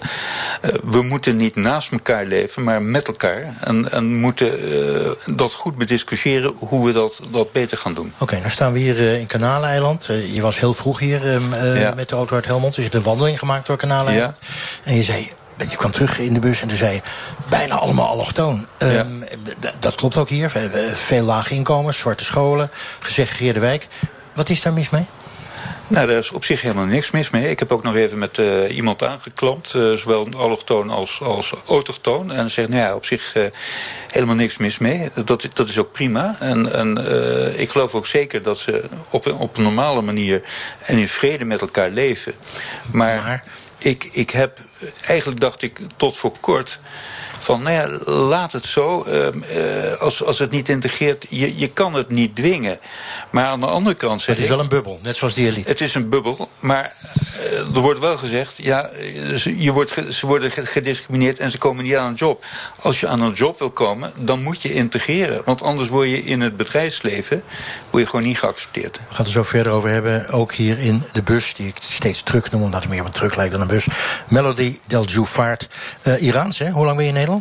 [0.84, 3.54] we moeten niet naast elkaar leven, maar met elkaar.
[3.60, 8.12] En, en moeten uh, dat goed bediscussiëren hoe we dat, dat beter gaan doen.
[8.14, 10.06] Oké, okay, nou staan we hier in Kanaleiland.
[10.34, 11.42] je was heel vroeg hier
[11.80, 11.94] ja.
[11.96, 12.76] met de auto uit Helmond.
[12.76, 14.38] Dus je hebt een wandeling gemaakt door Kanaleiland.
[14.42, 14.48] Ja.
[14.84, 17.02] En je zei, je kwam terug in de bus en toen zei je...
[17.50, 18.68] bijna allemaal allochtoon.
[18.80, 18.88] Ja.
[18.88, 19.24] Um,
[19.80, 20.52] dat klopt ook hier.
[20.94, 23.88] Veel lage inkomens, zwarte scholen, gesegregeerde wijk.
[24.34, 25.06] Wat is daar mis mee?
[25.88, 27.50] Nou, daar is op zich helemaal niks mis mee.
[27.50, 32.32] Ik heb ook nog even met uh, iemand aangeklampt, uh, zowel allochtoon als, als autochtoon.
[32.32, 33.46] En zegt, nou ja, op zich uh,
[34.12, 35.10] helemaal niks mis mee.
[35.26, 36.36] Dat, dat is ook prima.
[36.40, 36.98] En, en
[37.60, 40.42] ik geloof ook zeker dat ze op, op een normale manier
[40.82, 42.34] en in vrede met elkaar leven.
[42.92, 43.16] maar...
[43.16, 43.44] maar
[43.86, 44.60] ik, ik heb,
[45.06, 46.80] eigenlijk dacht ik tot voor kort
[47.44, 49.06] van, nou ja, laat het zo.
[49.08, 52.80] Uh, als, als het niet integreert, je, je kan het niet dwingen.
[53.30, 55.70] Maar aan de andere kant zeg Het is wel een bubbel, net zoals die elite.
[55.70, 56.94] Het is een bubbel, maar
[57.38, 58.58] uh, er wordt wel gezegd...
[58.58, 58.90] ja,
[59.58, 62.46] je wordt, ze worden gediscrimineerd en ze komen niet aan een job.
[62.82, 65.42] Als je aan een job wil komen, dan moet je integreren.
[65.46, 67.44] Want anders word je in het bedrijfsleven
[67.90, 68.98] word je gewoon niet geaccepteerd.
[68.98, 70.30] We gaan het er zo verder over hebben.
[70.30, 72.62] Ook hier in de bus, die ik steeds truck noem...
[72.62, 73.88] omdat het meer op een truck lijkt dan een bus.
[74.28, 75.06] Melody Del
[76.04, 76.70] uh, Iraans, hè?
[76.70, 77.33] Hoe lang ben je in Nederland?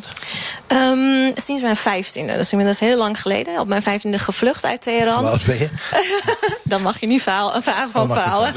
[0.69, 3.61] Um, sinds mijn vijftiende, dus inmiddels heel lang geleden.
[3.61, 5.29] Op mijn vijftiende gevlucht uit Teheran.
[5.29, 5.69] Hoe ben je?
[6.63, 8.55] Dan mag je niet verhaal, van vrouwen.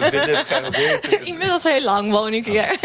[1.23, 2.77] inmiddels heel lang woon ik hier.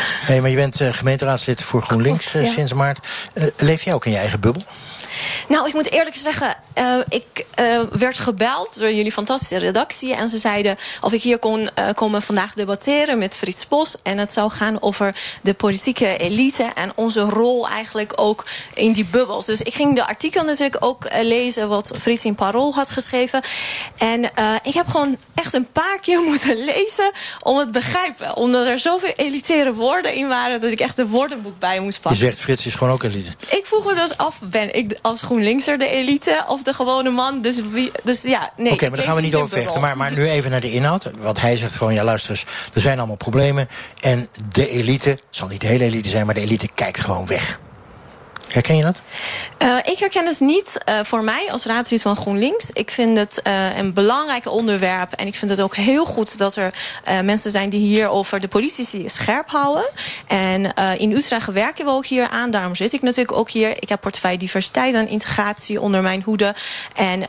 [0.00, 2.44] hey, maar je bent uh, gemeenteraadslid voor GroenLinks ja.
[2.44, 3.06] sinds maart.
[3.34, 4.62] Uh, leef jij ook in je eigen bubbel?
[5.48, 10.14] Nou, ik moet eerlijk zeggen, uh, ik uh, werd gebeld door jullie fantastische redactie.
[10.14, 13.96] En ze zeiden of ik hier kon uh, komen vandaag debatteren met Frits Bos.
[14.02, 19.04] En het zou gaan over de politieke elite en onze rol eigenlijk ook in die
[19.04, 19.46] bubbels.
[19.46, 23.42] Dus ik ging de artikel natuurlijk ook lezen wat Frits in Parool had geschreven.
[23.96, 24.30] En
[24.62, 28.36] ik heb gewoon echt een paar keer moeten lezen om het te begrijpen.
[28.36, 32.20] Omdat er zoveel elitaire woorden in waren dat ik echt een woordenboek bij moest pakken.
[32.20, 33.30] Je zegt Frits is gewoon ook elite.
[33.48, 37.40] Ik vroeg me dus af, ben ik als GroenLinkser de elite of de gewone man?
[37.40, 38.66] Dus, wie, dus ja, nee.
[38.66, 39.80] Oké, okay, maar daar gaan we niet over vechten.
[39.80, 41.10] Maar, maar nu even naar de inhoud.
[41.18, 43.68] Want hij zegt gewoon, ja luister eens, er zijn allemaal problemen.
[44.00, 47.26] En de elite, het zal niet de hele elite zijn, maar de elite kijkt gewoon
[47.26, 47.58] weg.
[48.56, 49.02] Herken je dat?
[49.62, 52.70] Uh, ik herken het niet uh, voor mij als raadslid van GroenLinks.
[52.72, 55.12] Ik vind het uh, een belangrijk onderwerp.
[55.12, 56.74] En ik vind het ook heel goed dat er
[57.24, 59.84] mensen zijn die hier over de politici scherp houden.
[60.26, 62.50] En in Utrecht werken we ook hier aan.
[62.50, 63.70] Daarom zit ik natuurlijk ook hier.
[63.82, 66.54] Ik heb portefeuille diversiteit en integratie onder mijn hoede.
[66.94, 67.20] En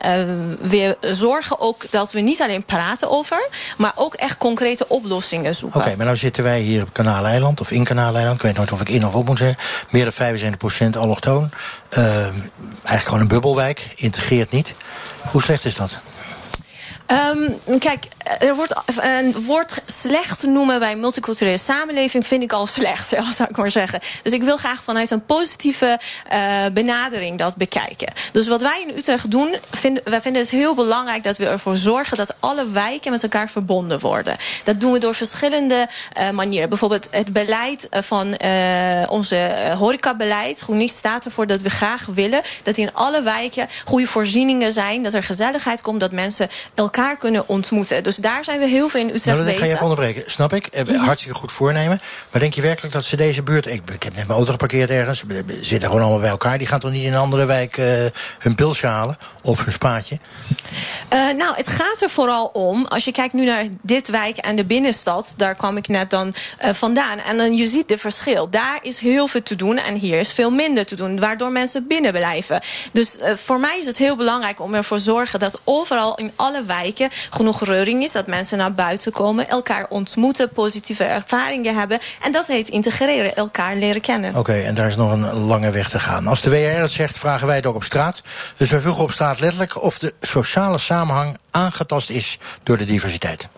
[0.60, 5.78] we zorgen ook dat we niet alleen praten over, maar ook echt concrete oplossingen zoeken.
[5.78, 8.36] Oké, okay, maar nou zitten wij hier op Kanaaleiland of in Kanaaleiland.
[8.36, 9.58] Ik weet nooit of ik in of op moet zeggen.
[9.90, 11.50] Meer dan 75 procent allochtoon.
[11.98, 14.74] Uh, eigenlijk gewoon een bubbelwijk, integreert niet.
[15.30, 15.98] Hoe slecht is dat?
[17.10, 18.04] Um, kijk,
[18.38, 23.56] er wordt een woord slecht noemen bij multiculturele samenleving vind ik al slecht, zou ik
[23.56, 24.00] maar zeggen.
[24.22, 25.98] Dus ik wil graag vanuit een positieve
[26.32, 28.12] uh, benadering dat bekijken.
[28.32, 31.76] Dus wat wij in Utrecht doen, vinden, wij vinden het heel belangrijk dat we ervoor
[31.76, 34.36] zorgen dat alle wijken met elkaar verbonden worden.
[34.64, 36.68] Dat doen we door verschillende uh, manieren.
[36.68, 40.60] Bijvoorbeeld het beleid van uh, onze horecabeleid.
[40.60, 45.14] GroenLinks staat ervoor dat we graag willen dat in alle wijken goede voorzieningen zijn, dat
[45.14, 48.02] er gezelligheid komt, dat mensen elkaar elkaar kunnen ontmoeten.
[48.02, 49.60] Dus daar zijn we heel veel in Utrecht Nou, dat bezig.
[49.60, 50.30] ga je even onderbreken.
[50.30, 50.66] Snap ik.
[50.66, 52.00] Eh, Hartstikke goed voornemen.
[52.30, 53.66] Maar denk je werkelijk dat ze deze buurt...
[53.66, 55.18] Ik, ik heb net mijn auto geparkeerd ergens.
[55.18, 56.58] Ze zitten gewoon allemaal bij elkaar.
[56.58, 57.86] Die gaan toch niet in een andere wijk eh,
[58.38, 59.18] hun pilsje halen?
[59.42, 60.18] Of hun spaatje?
[61.08, 64.56] Eh, nou, het gaat er vooral om, als je kijkt nu naar dit wijk en
[64.56, 67.18] de binnenstad, daar kwam ik net dan vandaan.
[67.18, 68.50] En dan je ziet de verschil.
[68.50, 71.86] Daar is heel veel te doen en hier is veel minder te doen, waardoor mensen
[71.86, 72.60] binnen blijven.
[72.92, 76.62] Dus voor mij is het heel belangrijk om ervoor te zorgen dat overal in alle
[76.64, 76.87] wijken
[77.30, 81.98] genoeg reuring is, dat mensen naar buiten komen, elkaar ontmoeten, positieve ervaringen hebben.
[82.22, 84.34] En dat heet integreren, elkaar leren kennen.
[84.34, 86.26] Oké, en daar is nog een lange weg te gaan.
[86.26, 88.22] Als de WR het zegt, vragen wij het ook op straat.
[88.56, 93.48] Dus wij vroegen op straat letterlijk of de sociale samenhang aangetast is door de diversiteit.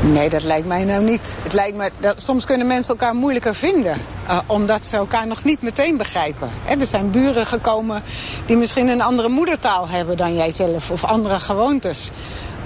[0.00, 1.34] Nee, dat lijkt mij nou niet.
[1.42, 3.96] Het lijkt me dat soms kunnen mensen elkaar moeilijker vinden.
[4.26, 6.50] eh, omdat ze elkaar nog niet meteen begrijpen.
[6.64, 8.02] Hè, er zijn buren gekomen
[8.46, 10.90] die misschien een andere moedertaal hebben dan jijzelf.
[10.90, 12.10] Of andere gewoontes.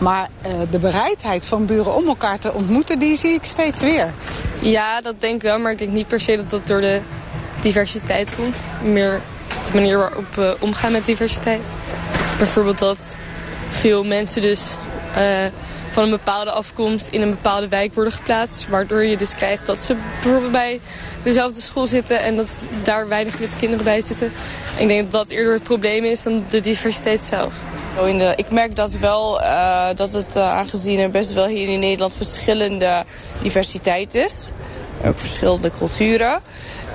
[0.00, 4.12] Maar eh, de bereidheid van buren om elkaar te ontmoeten, die zie ik steeds weer.
[4.60, 7.00] Ja, dat denk ik wel, maar ik denk niet per se dat dat door de
[7.60, 8.64] diversiteit komt.
[8.82, 9.20] Meer
[9.64, 11.60] de manier waarop we omgaan met diversiteit.
[12.38, 13.16] Bijvoorbeeld dat
[13.70, 14.76] veel mensen dus
[15.14, 15.46] eh,
[15.90, 18.68] van een bepaalde afkomst in een bepaalde wijk worden geplaatst.
[18.68, 20.80] Waardoor je dus krijgt dat ze bijvoorbeeld bij
[21.22, 24.32] dezelfde school zitten en dat daar weinig witte kinderen bij zitten.
[24.78, 27.52] Ik denk dat dat eerder het probleem is dan de diversiteit zelf.
[28.36, 32.14] Ik merk dat wel eh, dat het eh, aangezien er best wel hier in Nederland
[32.14, 33.04] verschillende
[33.42, 34.50] diversiteit is.
[35.04, 36.40] Ook verschillende culturen.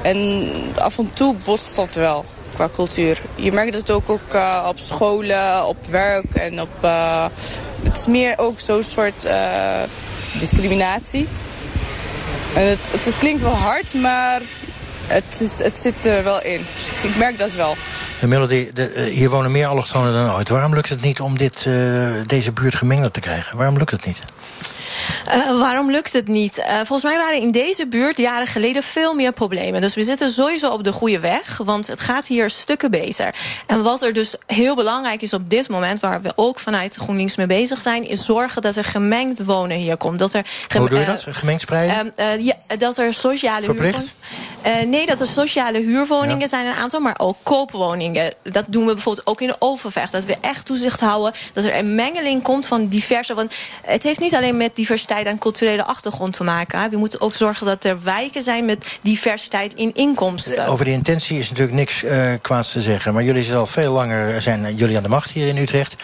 [0.01, 3.21] En af en toe botst dat wel qua cultuur.
[3.35, 6.81] Je merkt dat ook, ook eh, op scholen, op werk en op...
[7.83, 9.27] het is meer ook zo'n soort
[10.39, 11.27] discriminatie.
[12.55, 14.41] En het, het klinkt wel hard, maar
[15.07, 16.61] het, het zit er wel in.
[17.03, 17.75] Ik, merk dat wel.
[18.19, 20.49] De Melody, de, eh, hier wonen meer allochtonen dan ooit.
[20.49, 23.57] Waarom lukt het niet om dit, eh, deze buurt gemengeld te krijgen?
[23.57, 24.21] Waarom lukt het niet?
[25.27, 26.57] Uh, waarom lukt het niet?
[26.57, 29.81] Uh, volgens mij waren in deze buurt jaren geleden veel meer problemen.
[29.81, 33.35] Dus we zitten sowieso op de goede weg, want het gaat hier stukken beter.
[33.67, 37.35] En wat er dus heel belangrijk is op dit moment, waar we ook vanuit GroenLinks
[37.35, 40.19] mee bezig zijn, is zorgen dat er gemengd wonen hier komt.
[40.19, 40.45] Dat er
[40.77, 41.25] Hoe doe je dat?
[41.29, 42.13] Gemengd spreiden?
[42.17, 44.13] Uh, ja, dat er sociale Verplicht?
[44.63, 44.89] huurwoningen.
[44.89, 46.47] nee, dat er sociale huurwoningen ja.
[46.47, 48.33] zijn een aantal, maar ook koopwoningen.
[48.43, 50.11] Dat doen we bijvoorbeeld ook in de Overvecht.
[50.11, 53.33] Dat we echt toezicht houden, dat er een mengeling komt van diverse.
[53.33, 56.89] Want het heeft niet alleen met diversiteit en culturele achtergrond te maken.
[56.89, 60.67] We moeten ook zorgen dat er wijken zijn met diversiteit in inkomsten.
[60.67, 63.13] Over de intentie is natuurlijk niks uh, kwaads te zeggen.
[63.13, 65.95] Maar jullie zijn al veel langer zijn jullie aan de macht hier in Utrecht.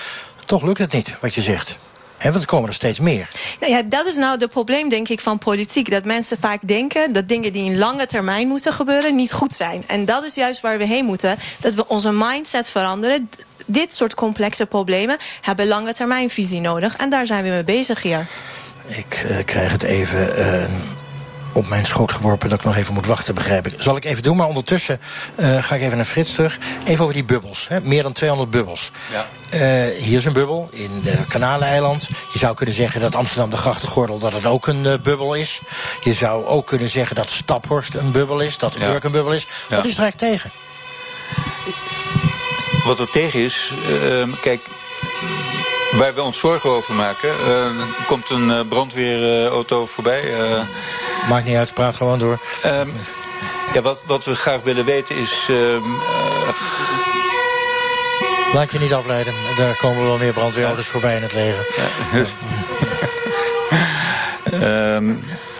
[0.46, 1.78] Toch lukt het niet, wat je zegt.
[2.17, 3.30] He, want er komen er steeds meer.
[3.60, 5.91] Nou ja, dat is nou het probleem, denk ik, van politiek.
[5.91, 9.15] Dat mensen vaak denken dat dingen die in lange termijn moeten gebeuren...
[9.15, 9.84] niet goed zijn.
[9.88, 11.38] En dat is juist waar we heen moeten.
[11.60, 13.30] Dat we onze mindset veranderen.
[13.65, 16.96] Dit soort complexe problemen hebben lange termijnvisie nodig.
[16.96, 18.28] En daar zijn we mee bezig hier.
[18.97, 20.63] Ik uh, krijg het even uh,
[21.54, 23.73] op mijn schoot geworpen dat ik nog even moet wachten, begrijp ik.
[23.77, 24.99] Zal ik even doen, maar ondertussen
[25.39, 26.60] uh, ga ik even naar Frits terug.
[26.86, 27.82] Even over die bubbels, hè?
[27.82, 28.91] meer dan 200 bubbels.
[29.12, 29.89] Ja.
[29.89, 32.10] hier is een bubbel in de Kanaleiland.
[32.34, 35.62] Je zou kunnen zeggen dat Amsterdam de grachtengordel dat het ook een bubbel is.
[36.04, 38.89] Je zou ook kunnen zeggen dat Staphorst een bubbel is, dat Ja.
[38.89, 39.47] Urk een bubbel is.
[39.69, 39.75] Ja.
[39.75, 40.51] Wat is er eigenlijk tegen?
[42.86, 43.71] Wat er tegen is,
[44.41, 44.60] kijk,
[45.91, 47.65] waar we ons zorgen over maken, uh,
[48.08, 50.23] komt een uh, brandweerauto voorbij.
[50.39, 50.62] Uh,
[51.30, 52.39] Maakt niet uit, praat gewoon door.
[53.73, 55.45] ja, wat, wat we graag willen weten is.
[55.49, 55.82] ehm,
[58.54, 61.65] Laat je niet afleiden, daar komen wel meer brandweerauto's voorbij in het leger.
[64.51, 65.50] Ehm, ga-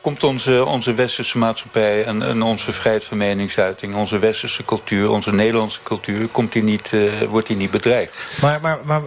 [0.00, 5.32] komt onze, onze westerse maatschappij en, en onze vrijheid van meningsuiting, onze westerse cultuur, onze
[5.32, 8.12] Nederlandse cultuur, komt die niet, eh, wordt die niet bedreigd?
[8.40, 9.02] Maar, maar, maar,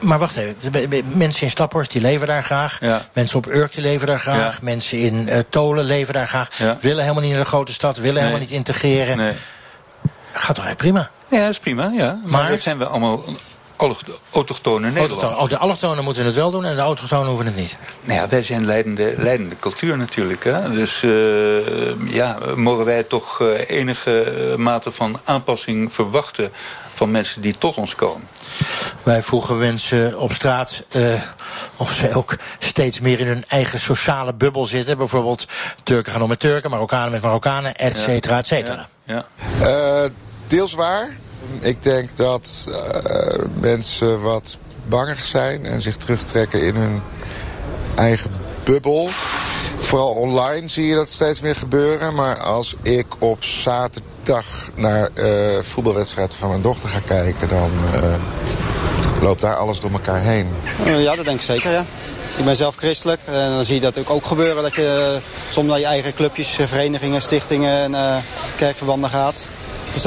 [0.00, 1.04] maar wacht even.
[1.16, 2.78] Mensen in Staphorst die leven daar graag.
[2.80, 3.08] Ja.
[3.12, 4.52] Mensen op Urk die leven daar graag.
[4.54, 4.58] Ja.
[4.62, 6.58] Mensen in eh, Tolen leven daar graag.
[6.58, 6.76] Ja.
[6.80, 7.96] Willen helemaal niet naar de grote stad.
[7.96, 8.22] Willen Nee.
[8.22, 9.16] helemaal niet integreren.
[9.16, 9.32] Nee.
[10.32, 11.10] Gaat toch eigenlijk prima?
[11.28, 12.18] Ja, dat is prima, ja.
[12.24, 13.22] Maar, Maar- dat zijn we allemaal
[13.80, 14.18] autochtone.
[14.98, 15.38] Autochtonen.
[15.38, 17.76] Oh, de allochtonen moeten het wel doen en de autochtonen hoeven het niet.
[18.02, 20.44] Nou ja, wij zijn leidende, leidende cultuur natuurlijk.
[20.44, 20.70] Hè?
[20.70, 26.52] Dus eh, ja, mogen wij toch eh, enige mate van aanpassing verwachten
[26.94, 28.28] van mensen die tot ons komen.
[29.02, 31.22] Wij vroegen mensen op straat eh,
[31.76, 34.98] of ze ook steeds meer in hun eigen sociale bubbel zitten.
[34.98, 35.46] Bijvoorbeeld
[35.82, 38.88] Turken gaan om met Turken, Marokkanen met Marokkanen, et cetera, et cetera.
[39.04, 39.24] Ja.
[39.60, 40.10] Eh,
[40.46, 41.16] deels waar.
[41.60, 42.68] Ik denk dat
[43.04, 47.02] eh, mensen wat banger zijn en zich terugtrekken in hun
[47.94, 48.30] eigen
[48.64, 49.08] bubbel.
[49.78, 52.14] Vooral online zie je dat steeds meer gebeuren.
[52.14, 58.14] Maar als ik op zaterdag naar eh voetbalwedstrijden van mijn dochter ga kijken, dan, eh,
[59.20, 60.48] Loopt daar alles door elkaar heen?
[60.86, 61.84] Uh, ja, dat denk ik zeker, ja.
[62.36, 64.62] Ik ben zelf christelijk en dan zie je dat ook gebeuren.
[64.62, 65.18] Dat je
[65.50, 68.16] soms naar je eigen clubjes, verenigingen, stichtingen en uh,
[68.56, 69.46] kerkverbanden gaat.
[69.92, 70.04] Dus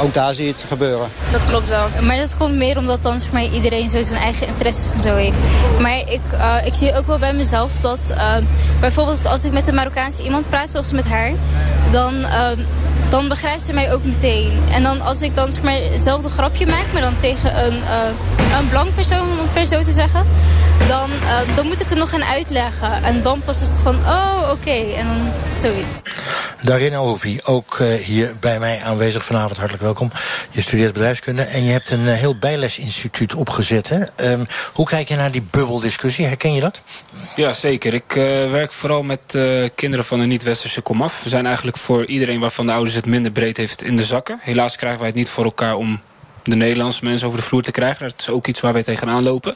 [0.00, 1.08] ook daar zie je het gebeuren.
[1.32, 1.86] Dat klopt wel.
[2.02, 5.14] Maar dat komt meer omdat dan zeg maar, iedereen zo zijn eigen interesses en zo
[5.14, 5.36] heeft.
[5.80, 8.36] Maar ik, uh, ik zie ook wel bij mezelf dat uh,
[8.80, 11.32] bijvoorbeeld als ik met een Marokkaanse iemand praat, zoals met haar,
[11.90, 12.50] dan, uh,
[13.08, 14.58] dan begrijpt ze mij ook meteen.
[14.70, 17.80] En dan als ik dan zeg maar, hetzelfde grapje maak, maar dan tegen een,
[18.58, 20.26] een blank persoon, om het per zo te zeggen,
[20.88, 21.10] dan,
[21.54, 23.02] dan moet ik het nog gaan uitleggen.
[23.02, 24.94] En dan pas is het van, oh oké, okay.
[24.94, 25.94] en dan zoiets.
[26.62, 29.56] Darin Alhoevi, ook hier bij mij aanwezig vanavond.
[29.56, 30.10] Hartelijk welkom.
[30.50, 33.88] Je studeert bedrijfskunde en je hebt een heel bijlesinstituut opgezet.
[33.88, 34.30] Hè?
[34.32, 36.26] Um, hoe kijk je naar die bubbeldiscussie?
[36.26, 36.80] Herken je dat?
[37.36, 37.94] Ja, zeker.
[37.94, 41.22] Ik uh, werk vooral met uh, kinderen van een niet-westerse komaf.
[41.22, 44.38] We zijn eigenlijk voor iedereen waarvan de ouders het minder breed heeft in de zakken.
[44.40, 46.00] Helaas krijgen wij het niet voor elkaar om
[46.42, 48.08] de Nederlandse mensen over de vloer te krijgen.
[48.08, 49.54] Dat is ook iets waar wij tegenaan lopen.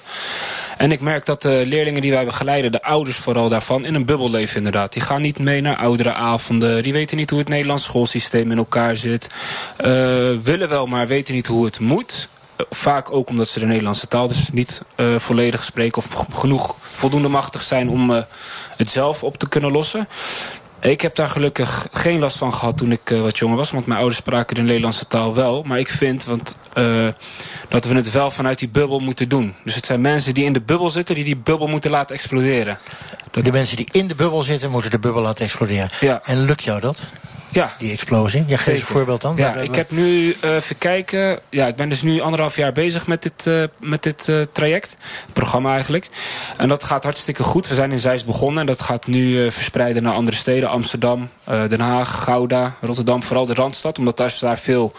[0.78, 4.04] En ik merk dat de leerlingen die wij begeleiden, de ouders vooral daarvan, in een
[4.04, 4.92] bubbel leven inderdaad.
[4.92, 6.82] Die gaan niet mee naar oudere avonden.
[6.82, 9.28] Die weten niet hoe het Nederlands schoolsysteem in elkaar zit.
[9.80, 9.86] Uh,
[10.42, 12.28] willen wel, maar weten niet hoe het moet.
[12.70, 16.02] Vaak ook omdat ze de Nederlandse taal dus niet uh, volledig spreken...
[16.02, 18.10] of genoeg voldoende machtig zijn om
[18.76, 20.08] het zelf op te kunnen lossen.
[20.82, 23.70] Ik heb daar gelukkig geen last van gehad toen ik uh, wat jonger was.
[23.70, 25.62] Want mijn ouders spraken de Nederlandse taal wel.
[25.62, 27.08] Maar ik vind want, uh,
[27.68, 29.54] dat we het wel vanuit die bubbel moeten doen.
[29.64, 31.14] Dus het zijn mensen die in de bubbel zitten...
[31.14, 32.78] die die bubbel moeten laten exploderen.
[33.30, 33.44] Dat...
[33.44, 34.70] De mensen die in de bubbel zitten...
[34.70, 35.88] moeten de bubbel laten exploderen.
[36.00, 36.20] Ja.
[36.24, 37.02] En lukt jou dat?
[37.52, 37.70] Ja.
[37.78, 38.44] Die explosie.
[38.46, 39.36] Ja, geef een voorbeeld dan.
[39.36, 41.38] Ja, ik heb nu, uh, even kijken.
[41.48, 44.96] Ja, ik ben dus nu anderhalf jaar bezig met dit, uh, met dit uh, traject.
[45.00, 46.08] Het programma eigenlijk.
[46.56, 47.68] En dat gaat hartstikke goed.
[47.68, 48.60] We zijn in Zeist begonnen.
[48.60, 50.68] En dat gaat nu verspreiden naar andere steden.
[50.68, 51.28] Amsterdam,
[51.68, 53.22] Den Haag, Gouda, Rotterdam.
[53.22, 53.98] Vooral de Randstad.
[53.98, 54.92] Omdat daar, daar veel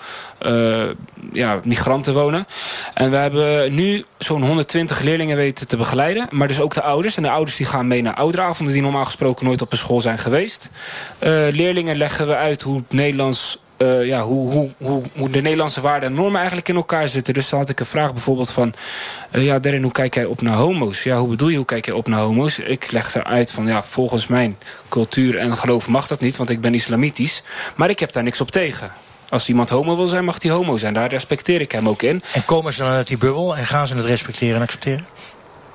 [1.32, 2.46] ja, migranten wonen.
[2.94, 6.28] En we hebben nu zo'n 120 leerlingen weten te begeleiden.
[6.32, 7.18] Maar dus ook de ouders.
[7.18, 8.74] En de ouders die gaan mee naar ouderavonden.
[8.74, 10.70] Die normaal gesproken nooit op een school zijn geweest.
[11.52, 16.10] leerlingen leggen we uit hoe het Nederlands uh, ja, hoe, hoe, hoe, de Nederlandse waarden
[16.10, 17.34] en normen eigenlijk in elkaar zitten.
[17.34, 18.74] Dus dan had ik een vraag bijvoorbeeld van...
[19.32, 21.04] Uh, ja, Darren, hoe kijk jij op naar homo's?
[21.04, 22.60] Ja, hoe bedoel je, hoe kijk jij op naar homo's?
[22.60, 24.58] Ik leg uit van, ja, volgens mijn
[24.90, 26.38] cultuur en geloof mag dat niet...
[26.38, 27.44] want ik ben islamitisch.
[27.76, 28.92] Maar ik heb daar niks op tegen.
[29.30, 30.94] Als iemand homo wil zijn, mag die homo zijn.
[30.94, 32.24] Daar respecteer ik hem ook in.
[32.34, 35.06] En komen ze dan uit die bubbel en gaan ze het respecteren en accepteren?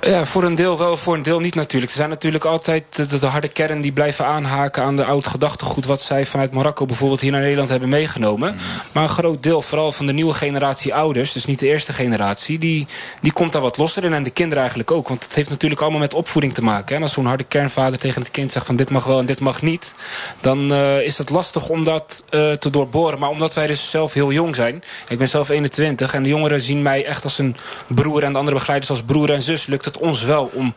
[0.01, 1.93] Ja, voor een deel wel, voor een deel niet natuurlijk.
[1.93, 5.85] Er zijn natuurlijk altijd de, de harde kern die blijven aanhaken aan de oud gedachtegoed...
[5.85, 8.53] wat zij vanuit Marokko bijvoorbeeld hier naar Nederland hebben meegenomen.
[8.53, 8.59] Mm.
[8.93, 11.33] Maar een groot deel, vooral van de nieuwe generatie ouders...
[11.33, 12.87] dus niet de eerste generatie, die,
[13.21, 14.13] die komt daar wat losser in.
[14.15, 15.09] En de kinderen eigenlijk ook.
[15.09, 16.97] Want het heeft natuurlijk allemaal met opvoeding te maken.
[16.97, 19.41] En als zo'n harde kernvader tegen het kind zegt van dit mag wel en dit
[19.41, 19.95] mag niet...
[20.41, 23.19] dan uh, is het lastig om dat uh, te doorboren.
[23.19, 24.83] Maar omdat wij dus zelf heel jong zijn...
[25.09, 27.57] ik ben zelf 21 en de jongeren zien mij echt als een
[27.87, 28.23] broer...
[28.23, 29.67] en de andere begeleiders als broer en zus...
[29.67, 30.75] lukt het ons wel om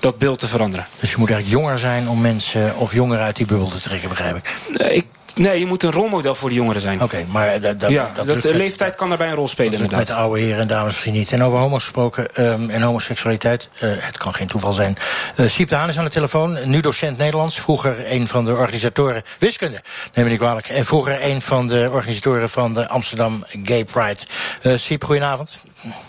[0.00, 0.86] dat beeld te veranderen.
[1.00, 4.08] Dus je moet eigenlijk jonger zijn om mensen of jongeren uit die bubbel te trekken,
[4.08, 4.54] begrijp ik?
[4.78, 6.94] Nee, ik, nee je moet een rolmodel voor de jongeren zijn.
[6.94, 9.80] Oké, okay, maar dat, dat, ja, dat, dat de leeftijd kan daarbij een rol spelen.
[9.80, 11.32] Dat met oude heren en dames misschien niet.
[11.32, 14.96] En over homo's gesproken um, en homoseksualiteit, uh, het kan geen toeval zijn.
[15.36, 17.60] Uh, Siep de Haan is aan de telefoon, nu docent Nederlands.
[17.60, 19.82] Vroeger een van de organisatoren, wiskunde,
[20.14, 20.68] neem me niet kwalijk.
[20.68, 24.20] En vroeger een van de organisatoren van de Amsterdam Gay Pride.
[24.62, 25.60] Uh, Siep, goedenavond.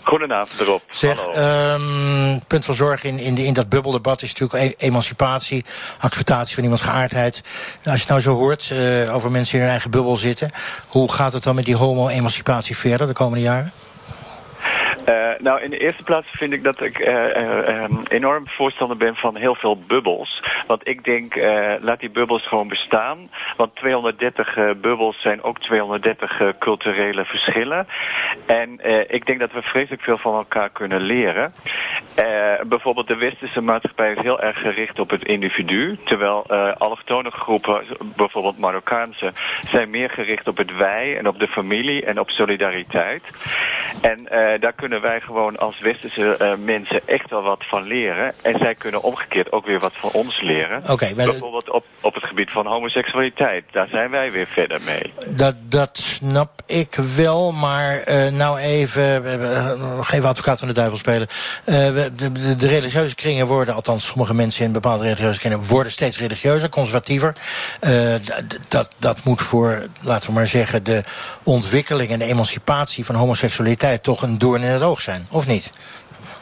[0.02, 0.82] Goedenavond erop.
[0.90, 5.64] Zeg, um, punt van zorg in, in, de, in dat bubbeldebat is natuurlijk e emancipatie,
[5.98, 7.42] acceptatie van iemands geaardheid.
[7.84, 10.50] Als je het nou zo hoort uh, over mensen die in hun eigen bubbel zitten,
[10.86, 13.72] hoe gaat het dan met die homo-emancipatie verder de komende jaren?
[15.08, 18.96] Uh, nou, in de eerste plaats vind ik dat ik uh, uh, um, enorm voorstander
[18.96, 20.42] ben van heel veel bubbels.
[20.66, 21.36] Want ik denk,
[21.80, 23.18] laat die bubbels gewoon bestaan.
[23.56, 27.86] Want 230 bubbels zijn ook 230 culturele verschillen.
[28.46, 31.52] En ik denk dat we vreselijk veel van elkaar kunnen leren.
[32.68, 35.96] bijvoorbeeld de westerse maatschappij is heel erg gericht op het individu.
[36.04, 36.46] Terwijl
[36.78, 37.84] allochtone groepen,
[38.16, 43.22] bijvoorbeeld Marokkaanse, zijn meer gericht op het wij en op de familie en op solidariteit.
[44.02, 44.24] En
[44.60, 48.34] daar kunnen wij gewoon als westerse uh, mensen echt wel wat van leren.
[48.42, 50.82] En zij kunnen omgekeerd ook weer wat van ons leren.
[50.90, 53.64] Okay, Bijvoorbeeld op, op het gebied van homoseksualiteit.
[53.72, 55.36] Daar zijn wij weer verder mee.
[55.36, 60.98] Dat, dat snap ik wel, maar uh, nou even, uh, even advocaat van de duivel
[60.98, 61.28] spelen.
[61.64, 66.18] De, de, de, religieuze kringen worden, althans sommige mensen in bepaalde religieuze kringen, worden steeds
[66.18, 67.34] religieuzer, conservatiever.
[68.68, 71.02] dat, dat moet voor, laten we maar zeggen, de
[71.42, 75.72] ontwikkeling en de emancipatie van homoseksualiteit toch een doorn in het oog zijn, of niet?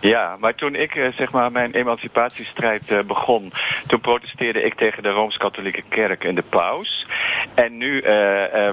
[0.05, 3.53] Ja, maar toen ik uh, zeg maar mijn emancipatiestrijd uh, begon,
[3.87, 7.07] toen protesteerde ik tegen de Rooms-Katholieke Kerk en de paus.
[7.55, 8.73] En nu uh,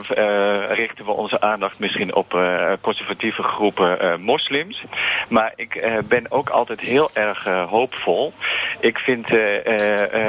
[0.69, 2.43] richten we onze aandacht misschien op
[2.81, 4.83] conservatieve groepen moslims.
[5.29, 8.33] Maar ik ben ook altijd heel erg hoopvol.
[8.79, 9.27] Ik vind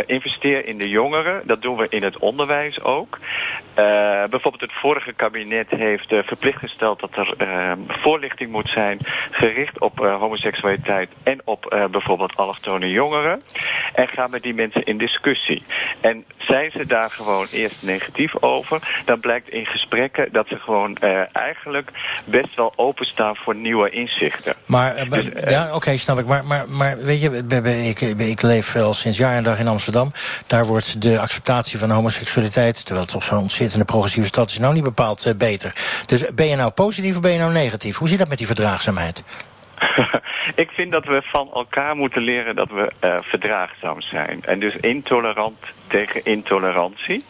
[0.07, 3.19] investeer in de jongeren, dat doen we in het onderwijs ook.
[4.31, 8.99] Bijvoorbeeld het vorige kabinet heeft verplicht gesteld dat er voorlichting moet zijn
[9.31, 13.41] gericht op homoseksualiteit en op uh, bijvoorbeeld allochtone jongeren.
[13.95, 15.63] En gaan met die mensen in discussie.
[16.01, 20.97] En zijn ze daar gewoon eerst negatief over, dan blijkt in gesprekken dat ze gewoon
[21.01, 21.91] uh, eigenlijk
[22.25, 24.55] best wel openstaan voor nieuwe inzichten.
[24.67, 26.27] Maar, uh, dus, ja, oké, okay, snap ik.
[26.27, 27.45] Maar, maar, maar weet je,
[27.89, 30.13] ik, ik leef al sinds jaar en dag in Amsterdam.
[30.47, 34.75] Daar wordt de acceptatie van homoseksualiteit, terwijl het toch zo'n ontzettende progressieve stad is, nou
[34.75, 35.73] niet bepaald beter.
[36.07, 37.97] Dus ben je nou positief of ben je nou negatief?
[37.97, 39.25] Hoe zit dat met die verdraagzaamheid?
[40.65, 44.43] ik vind dat we van elkaar moeten leren dat we uh, verdraagzaam zijn.
[44.45, 45.59] En dus intolerant
[45.89, 47.25] tegen intolerantie.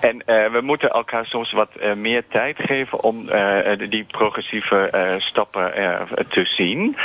[0.00, 3.26] En uh, we moeten elkaar soms wat meer tijd geven om
[3.88, 5.72] die progressieve stappen
[6.28, 6.96] te zien.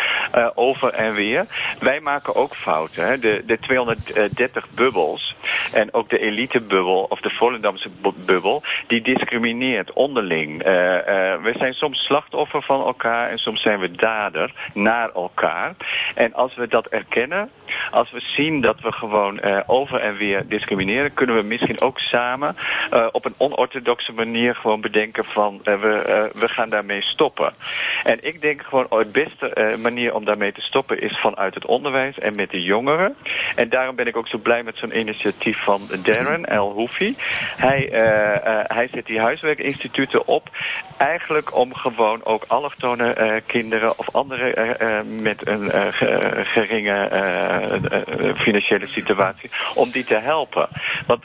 [0.56, 1.46] over en weer.
[1.80, 3.08] Wij maken ook fouten.
[3.08, 3.18] Hè?
[3.18, 5.36] De, de 230 bubbels
[5.74, 7.90] en ook de elitebubbel of de Volendamse
[8.26, 10.64] bubbel, die discrimineert onderling.
[11.44, 15.76] we zijn soms slachtoffer van elkaar en soms zijn we dader naar elkaar.
[16.16, 17.50] En als we dat erkennen,
[17.92, 22.00] als we zien dat we gewoon uh, over en weer discrimineren, kunnen we misschien ook
[22.00, 22.56] samen
[23.12, 27.54] op een onorthodoxe manier gewoon bedenken van we, we gaan daarmee stoppen.
[28.04, 31.66] En ik denk gewoon oh, het beste manier om daarmee te stoppen is vanuit het
[31.66, 33.16] onderwijs en met de jongeren.
[33.56, 37.16] En daarom ben ik ook zo blij met zo'n initiatief van Darren El Houfi.
[37.58, 37.90] Hij,
[38.68, 40.50] hij zet die huiswerkinstituten op
[40.98, 44.78] eigenlijk om gewoon ook allochtone kinderen of andere
[45.22, 45.72] met een
[46.46, 47.10] geringe
[48.36, 50.68] financiële situatie, om die te helpen.
[51.08, 51.24] Want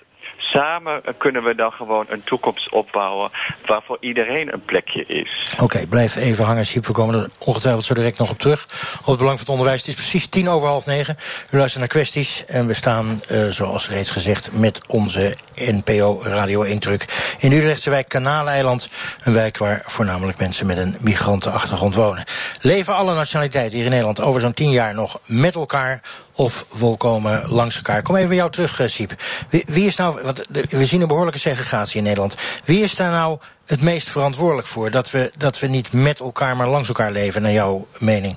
[0.50, 3.30] samen kunnen we dan gewoon een toekomst opbouwen
[3.66, 5.54] waarvoor iedereen een plekje is.
[5.60, 6.86] Oké, blijf even hangen, Siep.
[6.86, 8.66] We komen er ongetwijfeld zo direct nog op terug.
[9.00, 9.78] Op het belang van het onderwijs.
[9.78, 11.16] Het is precies tien over half negen.
[11.50, 12.44] U luistert naar kwesties.
[12.44, 17.90] En we staan, uh, zoals reeds gezegd, met onze NPO Radio 1 druk in Utrechtse
[17.90, 18.88] wijk Kanaaleiland.
[19.24, 22.24] Een wijk waar voornamelijk mensen met een migrantenachtergrond wonen.
[22.60, 26.00] Leven alle nationaliteiten hier in Nederland over zo'n tien jaar nog met elkaar
[26.36, 28.02] of volkomen langs elkaar.
[28.02, 29.14] Kom even bij jou terug, uh, Siep.
[29.48, 32.36] Wie, wie, is nou, want we zien een behoorlijke segregatie in Nederland.
[32.64, 34.90] Wie is daar nou het meest verantwoordelijk voor?
[34.90, 38.36] Dat we, dat we niet met elkaar, maar langs elkaar leven, naar jouw mening?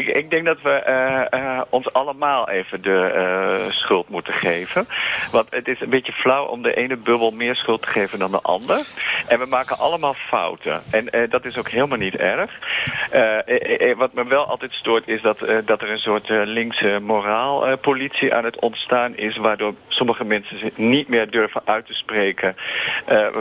[0.00, 4.86] Ik, ik denk dat we uh, uh, ons allemaal even de uh, schuld moeten geven.
[5.32, 8.30] Want het is een beetje flauw om de ene bubbel meer schuld te geven dan
[8.30, 8.80] de ander.
[9.28, 10.82] En we maken allemaal fouten.
[10.90, 12.50] En dat is ook helemaal niet erg.
[13.96, 18.60] wat me wel altijd stoort is dat, dat er een soort linkse moraalpolitie aan het
[18.60, 19.36] ontstaan is...
[19.36, 22.56] waardoor sommige mensen niet meer durven uit te spreken...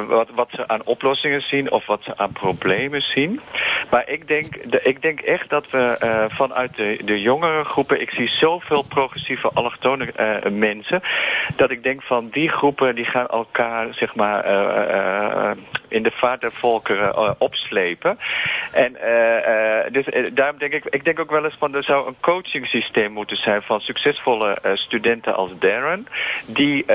[0.07, 3.39] wat, wat ze aan oplossingen zien of wat ze aan problemen zien.
[3.89, 8.02] Maar ik denk, de, ik denk echt dat we vanuit de, de jongere groepen.
[8.02, 11.02] Ik zie zoveel progressieve allochtone uh, mensen.
[11.56, 15.52] Dat ik denk van die groepen die gaan elkaar zeg maar uh,
[15.90, 18.18] in de vaart der volkeren opslepen.
[18.72, 18.98] En
[19.92, 23.12] dus daarom denk ik, ik denk ook wel eens van er zou een coaching systeem
[23.12, 26.08] moeten zijn van succesvolle studenten als Darren.
[26.48, 26.86] Die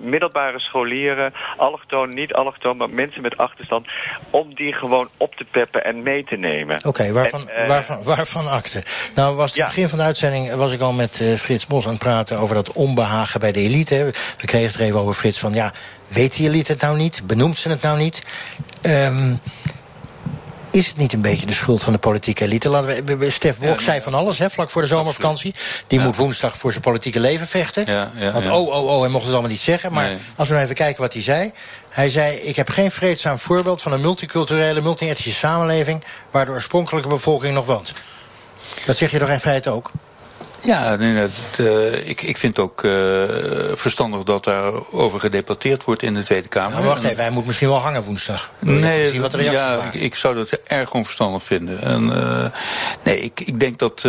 [0.00, 3.88] middelbare scholieren, allochtoon, niet allochtoon, maar mensen met achterstand,
[4.30, 6.84] om die gewoon op te peppen en mee te nemen.
[6.86, 8.82] Oké, waarvan, waarvan, waarvan akte.
[9.14, 12.02] Nou, was het begin van de uitzending was ik al met Frits Bos aan het
[12.02, 14.10] praten over dat onbehagen bij de elite.
[14.38, 15.72] We kregen het er even over Frits van ja,
[16.12, 17.26] weet die elite het nou niet?
[17.26, 18.22] Benoemt ze het nou niet?
[18.82, 19.40] Um,
[20.70, 22.68] is het niet een beetje de schuld van de politieke elite?
[22.68, 25.54] Laten we, Stef Blok zei van alles, hè, vlak voor de zomervakantie.
[25.86, 27.86] Die moet woensdag voor zijn politieke leven vechten.
[28.32, 29.92] Want oh, oh, oh, hij mocht het allemaal niet zeggen.
[29.92, 31.52] Maar als we nou even kijken wat hij zei.
[31.88, 36.04] Hij zei, ik heb geen vreedzaam voorbeeld van een multiculturele, multi-etnische samenleving...
[36.30, 37.92] waar de oorspronkelijke bevolking nog woont.
[38.86, 39.90] Dat zeg je toch in feite ook?
[40.64, 41.28] Ja, nee,
[41.60, 42.92] uh, ik, ik vind ook uh,
[43.74, 46.72] verstandig dat daarover gedebatteerd wordt in de Tweede Kamer.
[46.72, 48.50] Nou, wacht even, hij moet misschien wel hangen woensdag.
[48.58, 51.82] Nee, zien wat ja, ik, ik, zou dat erg onverstandig vinden.
[51.82, 52.46] En, uh,
[53.02, 54.00] nee, ik, ik denk dat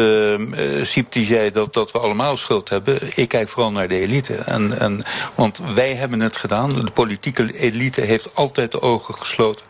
[0.82, 3.00] Siep die zei dat, dat we allemaal schuld hebben.
[3.16, 4.36] Ik kijk vooral naar de elite.
[4.36, 5.04] En, en,
[5.36, 6.76] want wij hebben het gedaan.
[6.76, 9.66] De politieke elite heeft altijd de ogen gesloten.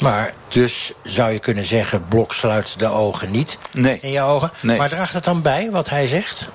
[0.00, 3.98] Maar dus zou je kunnen zeggen, Blok sluit de ogen niet nee.
[4.00, 4.50] in je ogen.
[4.60, 4.78] Nee.
[4.78, 6.46] Maar draagt het dan bij, wat hij zegt,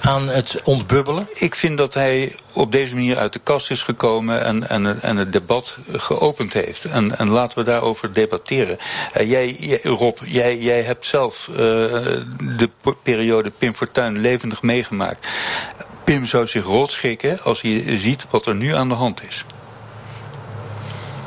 [0.00, 1.28] aan het ontbubbelen?
[1.32, 5.16] Ik vind dat hij op deze manier uit de kast is gekomen en, en, en
[5.16, 6.84] het debat geopend heeft.
[6.84, 8.78] En, en laten we daarover debatteren.
[9.16, 12.70] Uh, jij, jij, Rob, jij, jij hebt zelf uh, de
[13.02, 15.26] periode Pim Fortuyn levendig meegemaakt.
[16.04, 19.44] Pim zou zich rotschikken als hij ziet wat er nu aan de hand is.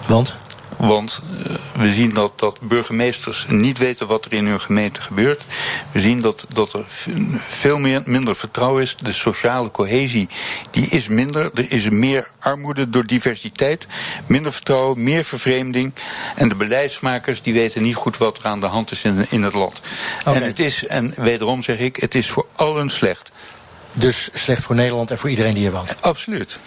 [0.08, 0.36] Want?
[0.78, 5.42] Want uh, we zien dat, dat burgemeesters niet weten wat er in hun gemeente gebeurt.
[5.92, 6.84] We zien dat, dat er
[7.48, 8.98] veel meer, minder vertrouwen is.
[9.02, 10.30] De sociale cohesie
[10.72, 11.50] die is minder.
[11.54, 13.88] Er is meer armoede door diversiteit.
[14.26, 15.94] Minder vertrouwen, meer vervreemding.
[16.36, 19.44] En de beleidsmakers die weten niet goed wat er aan de hand is in, in
[19.44, 19.82] het land.
[20.20, 20.36] Okay.
[20.36, 23.32] En het is, en wederom zeg ik, het is voor allen slecht.
[23.94, 26.02] Dus slecht voor Nederland en voor iedereen die hier woont?
[26.02, 26.60] Absoluut.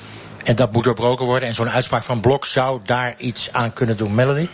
[0.45, 1.49] En dat moet doorbroken worden.
[1.49, 4.15] En zo'n uitspraak van Blok zou daar iets aan kunnen doen.
[4.15, 4.49] Melody?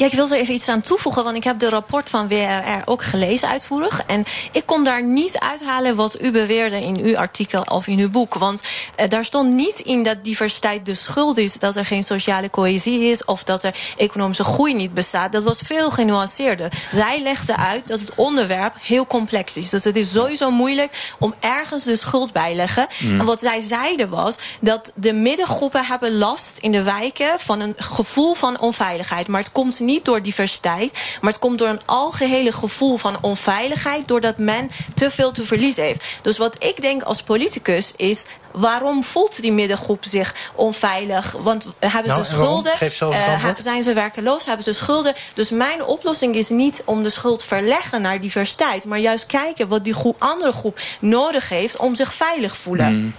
[0.00, 2.82] Ja, ik wil er even iets aan toevoegen, want ik heb de rapport van WRR
[2.84, 4.02] ook gelezen uitvoerig.
[4.06, 8.10] En ik kon daar niet uithalen wat u beweerde in uw artikel of in uw
[8.10, 8.34] boek.
[8.34, 8.62] Want
[9.00, 13.10] uh, daar stond niet in dat diversiteit de schuld is, dat er geen sociale cohesie
[13.10, 15.32] is of dat er economische groei niet bestaat.
[15.32, 16.72] Dat was veel genuanceerder.
[16.90, 19.68] Zij legde uit dat het onderwerp heel complex is.
[19.68, 22.86] Dus het is sowieso moeilijk om ergens de schuld bij te leggen.
[22.98, 23.20] Mm.
[23.20, 27.74] En wat zij zeiden was dat de middengroepen hebben last in de wijken van een
[27.76, 29.28] gevoel van onveiligheid.
[29.28, 33.18] Maar het komt niet niet door diversiteit, maar het komt door een algehele gevoel van
[33.20, 36.04] onveiligheid, doordat men te veel te verliezen heeft.
[36.22, 38.24] Dus wat ik denk als politicus is.
[38.50, 41.36] Waarom voelt die middengroep zich onveilig?
[41.42, 42.72] Want hebben nou, ze schulden?
[43.00, 44.46] Uh, zijn ze werkeloos?
[44.46, 45.14] Hebben ze schulden?
[45.34, 49.84] Dus mijn oplossing is niet om de schuld verleggen naar diversiteit, maar juist kijken wat
[49.84, 52.94] die groep, andere groep nodig heeft om zich veilig te voelen.
[52.94, 53.14] Mm.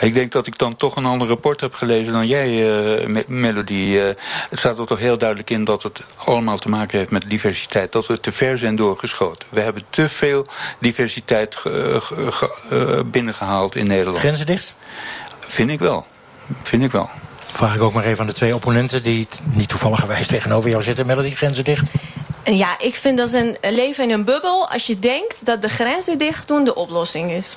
[0.00, 2.48] Ik denk dat ik dan toch een ander rapport heb gelezen dan jij,
[3.06, 3.72] uh, Melody.
[3.74, 4.04] Uh,
[4.50, 7.92] het staat er toch heel duidelijk in dat het allemaal te maken heeft met diversiteit.
[7.92, 9.48] Dat we te ver zijn doorgeschoten.
[9.50, 10.46] We hebben te veel
[10.78, 14.18] diversiteit ge, ge, ge, binnengehaald in Nederland.
[14.18, 14.74] Grenzen dicht?
[15.38, 16.06] Vind ik wel.
[16.62, 17.10] Vind ik wel.
[17.46, 21.06] Vraag ik ook maar even aan de twee opponenten die niet toevallig tegenover jou zitten.
[21.06, 21.90] Melody, grenzen dicht?
[22.44, 26.18] Ja, ik vind dat een leven in een bubbel als je denkt dat de grenzen
[26.18, 27.56] dicht doen de oplossing is.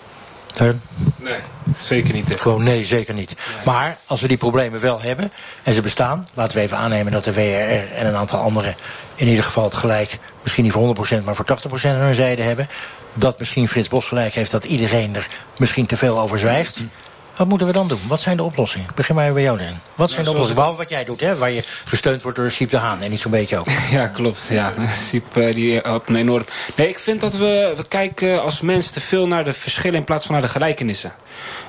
[0.52, 0.82] Teun?
[1.16, 1.40] Nee,
[1.78, 2.32] zeker niet.
[2.32, 2.42] Echt.
[2.42, 3.36] Gewoon nee, zeker niet.
[3.66, 5.32] Maar als we die problemen wel hebben
[5.64, 8.76] en ze bestaan, laten we even aannemen dat de WRR en een aantal anderen
[9.16, 12.42] in ieder geval het gelijk, misschien niet voor 100%, maar voor 80% aan hun zijde
[12.42, 12.70] hebben.
[13.14, 15.28] Dat misschien Frits Bos gelijk heeft dat iedereen er
[15.58, 16.84] misschien te veel over zwijgt.
[17.42, 18.00] Wat moeten we dan doen?
[18.08, 18.90] Wat zijn de oplossingen?
[18.90, 19.80] Ik begin maar bij jou erin.
[19.96, 20.58] Wat zijn de oplossingen?
[20.58, 21.38] Behalve wat jij doet, hè?
[21.38, 23.66] waar je gesteund wordt door Siep de Haan en niet zo'n beetje ook.
[23.92, 24.48] Ja, klopt.
[24.50, 24.74] Ja.
[25.08, 26.46] Siep uh, die helpt me enorm.
[26.76, 30.04] Nee, ik vind dat we, we kijken als mens te veel naar de verschillen in
[30.04, 31.14] plaats van naar de gelijkenissen.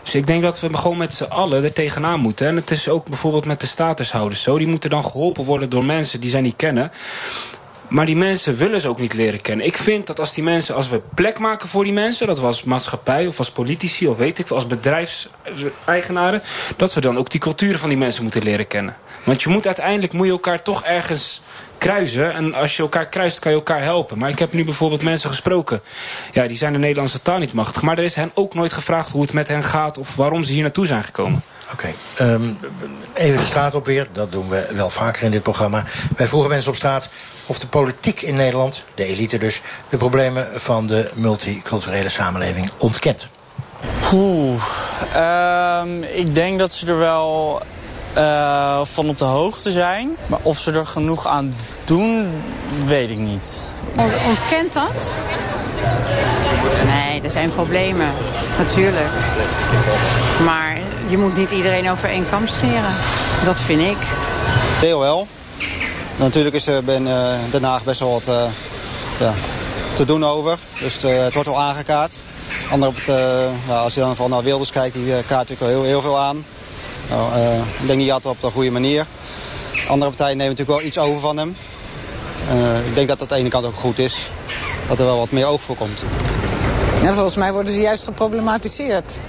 [0.03, 2.47] Dus ik denk dat we gewoon met z'n allen er tegenaan moeten.
[2.47, 4.59] En het is ook bijvoorbeeld met de statushouders zo.
[4.59, 6.93] Die moeten dan geholpen worden door mensen die zij niet kennen.
[7.93, 9.67] Maar die mensen willen ze ook niet leren kennen.
[9.67, 12.47] Ik vind dat als die mensen, als we plek maken voor die mensen, dat we
[12.47, 16.43] als maatschappij of als politici of weet ik veel, als bedrijfseigenaren,
[16.77, 18.97] dat we dan ook die culturen van die mensen moeten leren kennen.
[19.25, 21.43] Want je moet uiteindelijk moet je elkaar toch ergens
[21.79, 22.35] kruisen.
[22.35, 24.19] En als je elkaar kruist, kan je elkaar helpen.
[24.19, 25.81] Maar ik heb nu bijvoorbeeld mensen gesproken.
[26.33, 27.83] Ja, die zijn de Nederlandse taal niet machtig.
[27.83, 30.53] Maar er is hen ook nooit gevraagd hoe het met hen gaat of waarom ze
[30.53, 31.43] hier naartoe zijn gekomen.
[31.73, 32.59] Oké, um,
[33.15, 34.09] even de straat op weer.
[34.13, 35.85] Dat doen we wel vaker in dit programma.
[36.17, 37.09] Wij vroegen mensen op straat
[37.47, 43.27] of de politiek in Nederland, de elite dus, de problemen van de multiculturele samenleving ontkent.
[44.09, 44.63] Poeh,
[45.17, 47.63] um, ik denk dat ze er wel
[48.17, 50.17] uh, van op de hoogte zijn.
[50.27, 52.31] Maar of ze er genoeg aan doen,
[52.87, 53.63] weet ik niet.
[54.27, 55.19] Ontkent dat?
[56.87, 58.13] Nee, er zijn problemen,
[58.59, 59.11] natuurlijk.
[60.45, 60.79] Maar
[61.09, 62.95] je moet niet iedereen over één kam scheren.
[63.45, 63.97] Dat vind ik.
[64.81, 65.27] Deel wel.
[66.17, 68.45] Natuurlijk is er in uh, Den Haag best wel wat uh,
[69.21, 69.35] ja,
[69.97, 70.59] te doen over.
[70.81, 72.23] Dus het wordt wel aangekaart.
[72.71, 73.09] Ander op het,
[73.71, 76.45] als je dan vooral naar Wilders kijkt, die kaart natuurlijk heel, heel veel aan.
[77.11, 77.41] Nou,
[77.81, 79.07] ik denk niet altijd op de goede manier.
[79.89, 81.57] Andere partijen nemen natuurlijk wel iets over van hem.
[82.87, 84.31] ik denk dat dat aan de ene kant ook goed is.
[84.89, 86.03] Dat er wel wat meer oog voor komt.
[87.03, 89.21] Ja, volgens mij worden ze juist geproblematiseerd.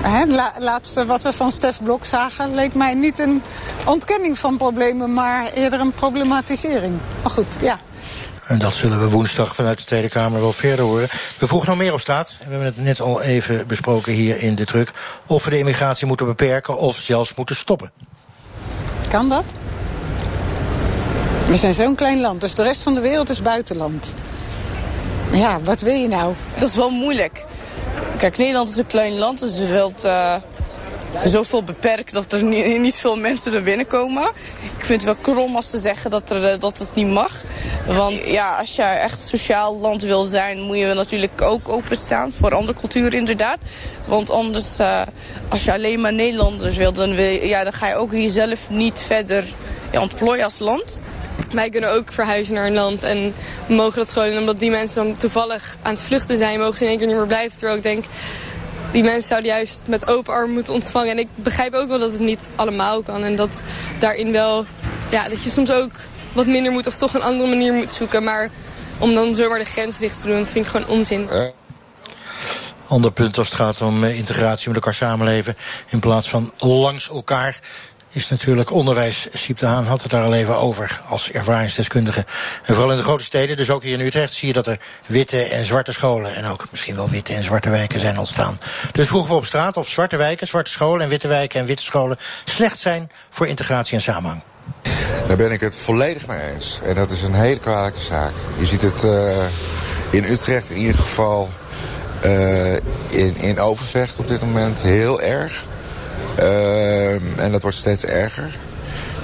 [0.00, 3.42] Het laatste wat we van Stef Blok zagen leek mij niet een
[3.84, 6.98] ontkenning van problemen, maar eerder een problematisering.
[7.22, 7.78] Maar goed, ja.
[8.46, 11.08] En dat zullen we woensdag vanuit de Tweede Kamer wel verder horen.
[11.38, 12.34] We vroegen nog meer op straat.
[12.38, 14.92] We hebben het net al even besproken hier in de druk.
[15.26, 17.90] Of we de immigratie moeten beperken of zelfs moeten stoppen.
[19.08, 19.44] Kan dat?
[21.46, 24.14] We zijn zo'n klein land, dus de rest van de wereld is buitenland.
[25.32, 26.34] Ja, wat wil je nou?
[26.58, 27.44] Dat is wel moeilijk.
[28.18, 30.34] Kijk, Nederland is een klein land, dus je wilt uh,
[31.24, 34.28] zoveel beperkt dat er niet, niet veel mensen er binnenkomen.
[34.78, 37.42] Ik vind het wel krom als ze zeggen dat, er, eh, dat het niet mag.
[37.86, 42.54] Want ja, als je echt sociaal land wil zijn, moet je natuurlijk ook openstaan voor
[42.54, 43.58] andere culturen inderdaad.
[44.04, 45.02] Want anders, uh,
[45.48, 47.10] als je alleen maar Nederlanders wil, dan,
[47.46, 49.44] ja, dan ga je ook jezelf niet verder
[50.00, 51.00] ontplooien als land.
[51.52, 53.34] Wij kunnen ook verhuizen naar een land en
[53.66, 54.38] mogen dat gewoon.
[54.38, 57.16] omdat die mensen dan toevallig aan het vluchten zijn, mogen ze in één keer niet
[57.16, 57.58] meer blijven.
[57.58, 58.04] Terwijl ik denk,
[58.92, 61.10] die mensen zouden juist met open armen moeten ontvangen.
[61.10, 63.24] En ik begrijp ook wel dat het niet allemaal kan.
[63.24, 63.62] En dat
[63.98, 64.66] daarin wel,
[65.10, 65.90] ja, dat je soms ook
[66.32, 68.24] wat minder moet of toch een andere manier moet zoeken.
[68.24, 68.50] Maar
[68.98, 71.28] om dan zomaar de grens dicht te doen, vind ik gewoon onzin.
[72.86, 75.56] Ander punt als het gaat om eh, integratie met elkaar samenleven...
[75.86, 77.60] in plaats van langs elkaar
[78.12, 79.26] is natuurlijk onderwijs.
[79.32, 82.24] Siep de Haan had het daar al even over als ervaringsdeskundige.
[82.64, 84.32] En vooral in de grote steden, dus ook hier in Utrecht...
[84.32, 86.34] zie je dat er witte en zwarte scholen...
[86.34, 88.58] en ook misschien wel witte en zwarte wijken zijn ontstaan.
[88.92, 91.02] Dus vroegen we op straat of zwarte wijken, zwarte scholen...
[91.02, 94.42] en witte wijken en witte scholen slecht zijn voor integratie en samenhang.
[95.26, 96.80] Daar ben ik het volledig mee eens.
[96.84, 98.32] En dat is een hele kwalijke zaak.
[98.58, 99.44] Je ziet het uh,
[100.10, 101.50] in Utrecht in ieder geval...
[102.24, 102.74] Uh,
[103.08, 105.64] in, in Overvecht op dit moment heel erg.
[106.38, 108.56] Uh, en dat wordt steeds erger.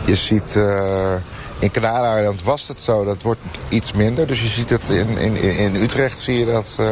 [0.05, 0.55] Je ziet...
[0.57, 1.14] Uh,
[1.59, 4.26] in Kanaleiland was het zo, dat wordt iets minder.
[4.26, 6.88] Dus je ziet het in, in, in Utrecht zie je, dat, uh,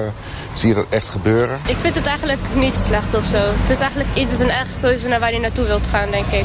[0.54, 1.60] zie je dat echt gebeuren.
[1.66, 3.36] Ik vind het eigenlijk niet slecht of zo.
[3.36, 6.44] Het is eigenlijk iets een eigen keuze naar waar je naartoe wilt gaan, denk ik.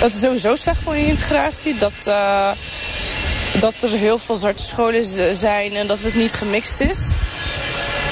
[0.00, 1.78] Het is sowieso slecht voor je integratie.
[1.78, 2.50] Dat, uh,
[3.60, 6.98] dat er heel veel zwarte scholen zijn en dat het niet gemixt is.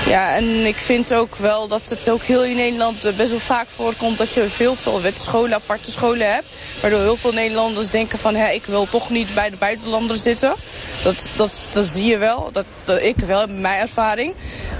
[0.09, 3.67] Ja, en ik vind ook wel dat het ook heel in Nederland best wel vaak
[3.69, 4.19] voorkomt...
[4.19, 6.47] dat je heel veel scholen, aparte scholen hebt.
[6.81, 8.35] Waardoor heel veel Nederlanders denken van...
[8.35, 10.55] Hé, ik wil toch niet bij de buitenlanders zitten.
[11.03, 12.51] Dat, dat, dat zie je wel.
[12.53, 12.65] Dat,
[13.03, 14.35] ik wel, mijn ervaring.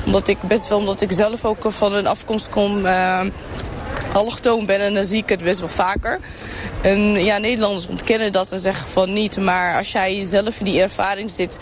[0.05, 2.87] Omdat ik best wel, omdat ik zelf ook van een afkomst kom...
[2.87, 3.21] Uh,
[4.13, 6.21] allochtoon ben en dan zie ik het best wel vaker.
[6.81, 9.37] En ja, Nederlanders ontkennen dat en zeggen van niet.
[9.37, 11.59] Maar als jij zelf in die ervaring zit...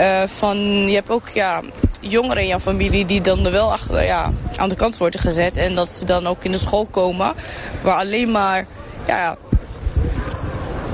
[0.00, 1.62] Uh, van, je hebt ook ja,
[2.00, 5.56] jongeren in jouw familie die dan wel achter, ja, aan de kant worden gezet.
[5.56, 7.34] En dat ze dan ook in de school komen
[7.82, 8.66] waar alleen maar
[9.06, 9.36] ja,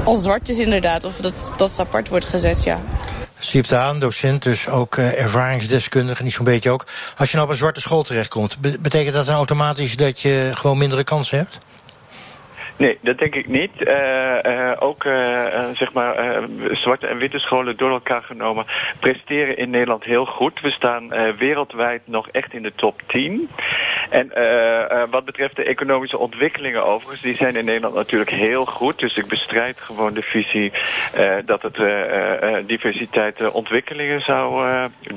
[0.05, 1.05] als zwartjes inderdaad.
[1.05, 2.81] Of dat, dat ze apart wordt gezet, ja.
[3.39, 6.87] Siep aan, docent, dus ook uh, ervaringsdeskundige, niet zo'n beetje ook.
[7.17, 10.79] Als je nou op een zwarte school terechtkomt, betekent dat dan automatisch dat je gewoon
[10.79, 11.59] mindere kansen hebt?
[12.77, 13.71] Nee, dat denk ik niet.
[13.79, 15.15] Uh, uh, ook uh,
[15.75, 18.67] zeg maar zwarte en witte scholen door elkaar genomen
[19.01, 20.61] presteren in Nederland heel goed.
[20.61, 21.09] We staan
[21.39, 23.49] wereldwijd nog echt in de top 10.
[24.11, 24.31] En
[25.11, 28.99] wat betreft de economische ontwikkelingen overigens, die zijn in Nederland natuurlijk heel goed.
[28.99, 30.73] Dus ik bestrijd gewoon de visie
[31.45, 31.79] dat het
[32.67, 34.69] diversiteit ontwikkelingen zou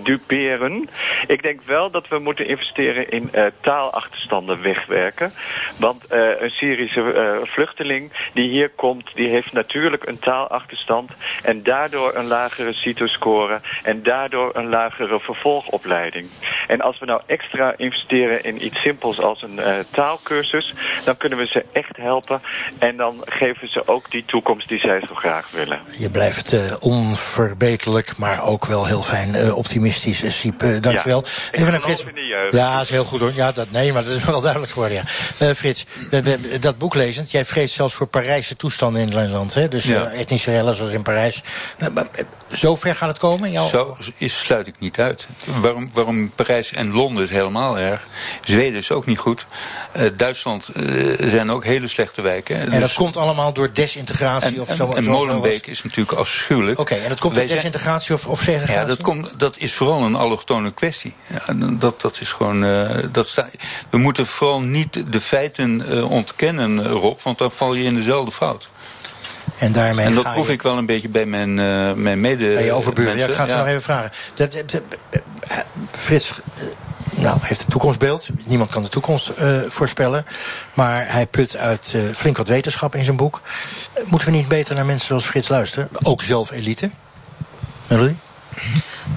[0.03, 0.89] duperen.
[1.27, 3.31] Ik denk wel dat we moeten investeren in
[3.61, 5.31] taalachterstanden wegwerken.
[5.79, 6.05] Want
[6.39, 11.11] een Syrische vluchteling die hier komt, die heeft natuurlijk een taalachterstand
[11.43, 16.27] en daardoor een lagere CITO-score en daardoor een lagere vervolgopleiding.
[16.67, 20.73] En als we nou extra investeren in iets simpels als een uh, taalkursus,
[21.05, 22.41] dan kunnen we ze echt helpen
[22.79, 25.79] en dan geven ze ook die toekomst die zij zo graag willen.
[25.97, 30.59] Je blijft uh, onverbeterlijk, maar ook wel heel fijn uh, optimistisch, Siep.
[30.59, 31.23] dankjewel.
[31.25, 32.05] Ja, Even naar Frits.
[32.49, 33.33] Ja, dat is heel goed hoor.
[33.33, 34.97] Ja, dat, nee, maar dat is wel duidelijk geworden.
[35.37, 35.55] Ja.
[35.55, 39.53] Frits, de, de, dat boek lezend, jij vreest zelfs voor Parijse toestanden in het land.
[39.53, 39.67] Hè?
[39.67, 40.11] Dus ja.
[40.11, 41.43] uh, etnische rellen zoals in Parijs.
[42.51, 43.51] Zo ver gaat het komen?
[43.51, 43.67] Jouw...
[43.67, 45.27] Zo is, sluit ik niet uit.
[45.61, 48.03] Waarom, waarom Parijs en Londen is helemaal erg.
[48.43, 49.45] Zweden is ook niet goed.
[49.95, 52.59] Uh, Duitsland uh, zijn ook hele slechte wijken.
[52.59, 52.79] En dus...
[52.79, 54.91] dat komt allemaal door desintegratie en, of zo?
[54.91, 56.79] En, en Molenbeek is natuurlijk afschuwelijk.
[56.79, 58.75] Oké, okay, en dat komt door desintegratie of, of segregatie?
[58.75, 61.13] Ja, dat, komt, dat is vooral een allochtone kwestie.
[61.27, 62.61] Ja, dat, dat is gewoon...
[63.11, 63.49] dat sta,
[63.89, 67.19] we moeten vooral niet de feiten ontkennen, Rob.
[67.23, 68.69] Want dan val je in dezelfde fout.
[69.59, 70.53] En, daarmee en dat proef je...
[70.53, 72.53] ik wel een beetje bij mijn, uh, mijn mede.
[72.53, 73.17] Bij je overburen.
[73.17, 73.57] Ja, ik ga het ja.
[73.57, 74.11] nog even vragen.
[74.33, 74.81] Dat, dat,
[75.91, 78.29] Frits uh, nou, heeft een toekomstbeeld.
[78.45, 80.25] Niemand kan de toekomst uh, voorspellen.
[80.73, 83.41] Maar hij put uit flink wat wetenschap in zijn boek.
[84.05, 85.89] moeten we niet beter naar mensen zoals Frits luisteren?
[86.03, 86.89] Ook zelf elite?
[87.87, 88.13] Melody?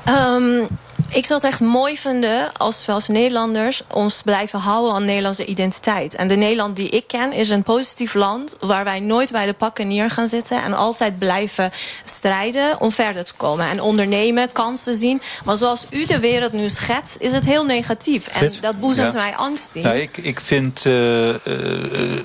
[0.09, 0.69] Um,
[1.15, 5.45] ik zou het echt mooi vinden als we als Nederlanders ons blijven houden aan Nederlandse
[5.45, 6.15] identiteit.
[6.15, 9.53] En de Nederland die ik ken is een positief land waar wij nooit bij de
[9.53, 11.71] pakken neer gaan zitten en altijd blijven
[12.05, 13.69] strijden om verder te komen.
[13.69, 15.23] En ondernemen, kansen zien.
[15.45, 18.27] Maar zoals u de wereld nu schetst, is het heel negatief.
[18.27, 19.19] En dat boezemt ja.
[19.19, 19.83] mij angst in.
[19.83, 22.21] Nou, ik, ik vind, uh, uh,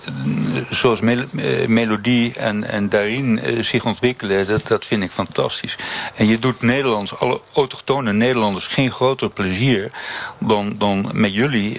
[0.69, 1.23] zoals Mel
[1.67, 5.75] Melodie en, en daarin uh, zich ontwikkelen, dat, dat vind ik fantastisch.
[6.15, 9.91] En je doet Nederlands, alle autochtone Nederlanders geen groter plezier
[10.39, 11.77] dan, dan met jullie uh,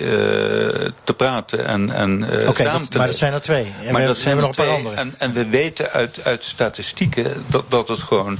[1.04, 2.66] te praten en, en uh, Oké, okay,
[2.96, 3.72] maar dat zijn er twee.
[3.84, 4.76] En maar we, dat zijn er nog een paar twee.
[4.76, 4.96] andere.
[4.96, 8.38] En, en we weten uit, uit statistieken dat, dat het gewoon...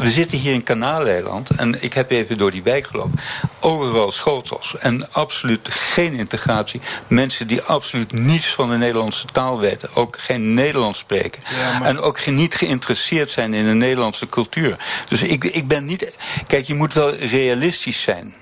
[0.00, 3.20] We zitten hier in Kanaaleiland en ik heb even door die wijk gelopen.
[3.60, 6.80] Overal schotels en absoluut geen integratie.
[7.06, 9.88] Mensen die absoluut niets van de Nederlandse taal weten.
[9.94, 11.42] Ook geen Nederlands spreken.
[11.60, 14.76] Ja, maar- En ook niet geïnteresseerd zijn in de Nederlandse cultuur.
[15.08, 16.18] Dus ik, ik ben niet...
[16.46, 18.34] Kijk, je moet wel realistisch zijn.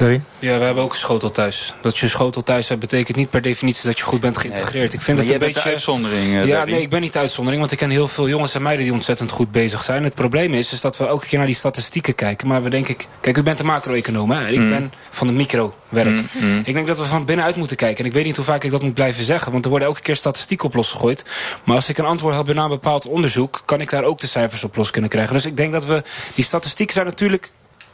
[0.00, 0.24] Daarin?
[0.38, 1.74] Ja, we hebben ook een schotel thuis.
[1.82, 4.92] Dat je een schotel thuis hebt, betekent niet per definitie dat je goed bent geïntegreerd.
[4.92, 5.70] Ik vind Maar het een beetje.
[5.70, 8.54] uitzondering, eh, ja, nee, ik ben niet de uitzondering, want ik ken heel veel jongens
[8.54, 10.04] en meiden die ontzettend goed bezig zijn.
[10.04, 12.46] Het probleem is, is dat we elke keer naar die statistieken kijken.
[12.48, 14.48] Maar we denken, kijk, u bent een macro-econoom, hè?
[14.48, 14.70] Ik Mm.
[14.70, 16.20] ben van de micro-werk.
[16.64, 17.98] Ik denk dat we van binnenuit moeten kijken.
[18.04, 20.00] En ik weet niet hoe vaak ik dat moet blijven zeggen, want er worden elke
[20.02, 21.24] keer statistieken op losgegooid.
[21.64, 24.26] Maar als ik een antwoord heb na een bepaald onderzoek, kan ik daar ook de
[24.26, 25.34] cijfers op los kunnen krijgen.
[25.34, 26.02] Dus ik denk dat we,
[26.34, 27.50] die statistieken zijn natuurlijk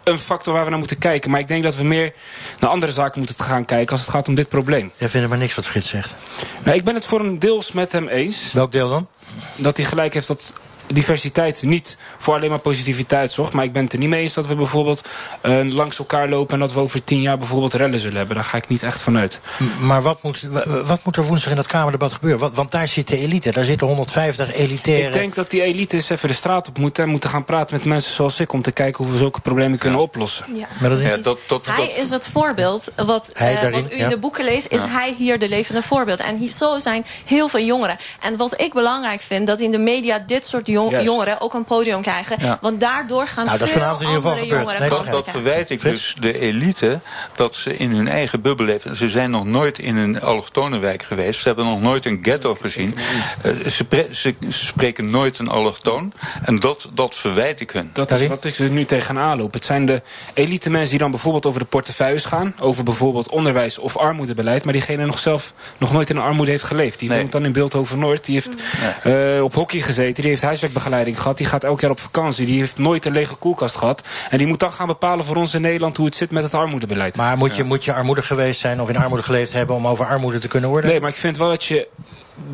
[0.06, 1.30] een factor waar we naar moeten kijken.
[1.30, 2.12] Maar ik denk dat we meer
[2.60, 4.92] naar andere zaken moeten gaan kijken als het gaat om dit probleem.
[4.96, 6.16] Jij vindt maar niks wat Frits zegt.
[6.64, 8.52] Nou, ik ben het voor een deels met hem eens.
[8.52, 9.08] Welk deel dan?
[9.56, 10.52] Dat hij gelijk heeft dat
[10.86, 13.52] diversiteit niet voor alleen maar positiviteit zorgt.
[13.52, 15.02] Maar ik ben het er niet mee eens dat we bijvoorbeeld
[15.40, 16.54] eh, langs elkaar lopen...
[16.54, 18.34] en dat we over tien jaar bijvoorbeeld rellen zullen hebben.
[18.36, 19.40] Daar ga ik niet echt vanuit.
[19.58, 22.40] M- Maar wat moet, wa- wat moet er woensdag in dat Kamerdebat gebeuren?
[22.40, 23.50] Want, want daar zit de elite.
[23.52, 25.06] Daar zitten 150 elitaire...
[25.06, 27.04] Ik denk dat die elite eens even de straat op moeten...
[27.04, 28.52] en moeten gaan praten met mensen zoals ik...
[28.52, 30.44] om te kijken hoe we zulke problemen kunnen oplossen.
[30.54, 30.66] Ja.
[31.00, 32.92] Ja, dat, dat, Hij is het voorbeeld.
[32.96, 34.02] Wat, eh, daarin, wat u ja.
[34.02, 34.88] in de boeken leest, is Ja.
[34.88, 36.20] hij hier de levende voorbeeld.
[36.20, 37.96] En hier, zo zijn heel veel jongeren.
[38.20, 41.64] En wat ik belangrijk vind, dat in de media dit soort jong- jongeren ook een
[41.64, 42.36] podium krijgen.
[42.40, 42.58] Ja.
[42.60, 45.28] Want daardoor gaan Nou, dat is veel vanavond in ieder geval andere jongeren Nee, dat,
[45.30, 47.00] verwijt ik dus de elite
[47.36, 48.96] dat ze in hun eigen bubbel leven.
[48.96, 51.40] Ze zijn nog nooit in een allochtonenwijk geweest.
[51.40, 52.94] Ze hebben nog nooit een ghetto gezien.
[53.42, 56.12] Eh, ze, pre- ze, ze spreken nooit een allochtoon.
[56.44, 57.90] En dat, dat verwijt ik hun.
[57.92, 59.52] Dat is wat ik er nu tegenaan loop.
[59.52, 60.02] Het zijn de
[60.34, 62.54] elite mensen die dan bijvoorbeeld over de portefeuilles gaan.
[62.60, 64.64] Over bijvoorbeeld onderwijs of armoedebeleid.
[64.64, 66.98] Maar diegene nog zelf nog nooit in de armoede heeft geleefd.
[66.98, 67.18] Die Nee.
[67.18, 68.24] woont dan in Beeldhoven Noord.
[68.24, 68.54] Die heeft
[69.02, 70.22] eh, op hockey gezeten.
[70.22, 71.36] Die heeft huiswerkbegeleiding gehad.
[71.36, 72.46] Die gaat elk jaar op vakantie.
[72.46, 74.02] Die heeft nooit een lege koelkast gehad.
[74.30, 76.54] En die moet dan gaan bepalen voor ons in Nederland hoe het zit met het
[76.54, 77.16] armoedebeleid.
[77.16, 79.76] Maar moet je, moet je armoedig geweest zijn of in armoede geleefd hebben...
[79.76, 80.90] om over armoede te kunnen worden?
[80.90, 81.88] Nee, maar ik vind wel dat je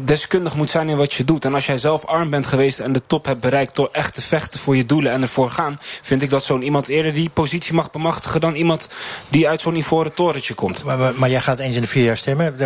[0.05, 1.45] deskundig moet zijn in wat je doet.
[1.45, 4.23] En als jij zelf arm bent geweest en de top hebt bereikt door echt te
[4.23, 7.75] vechten voor je doelen en ervoor gaan, vind ik dat zo'n iemand eerder die positie
[7.75, 8.89] mag bemachtigen dan iemand
[9.29, 10.85] die uit zo'n ivoren torentje komt.
[10.85, 12.57] Maar, maar, maar jij gaat eens in de vier jaar stemmen.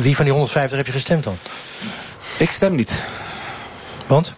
[0.00, 1.36] Wie van die 150 heb je gestemd dan?
[2.38, 2.92] Ik stem niet.
[4.12, 4.34] Want?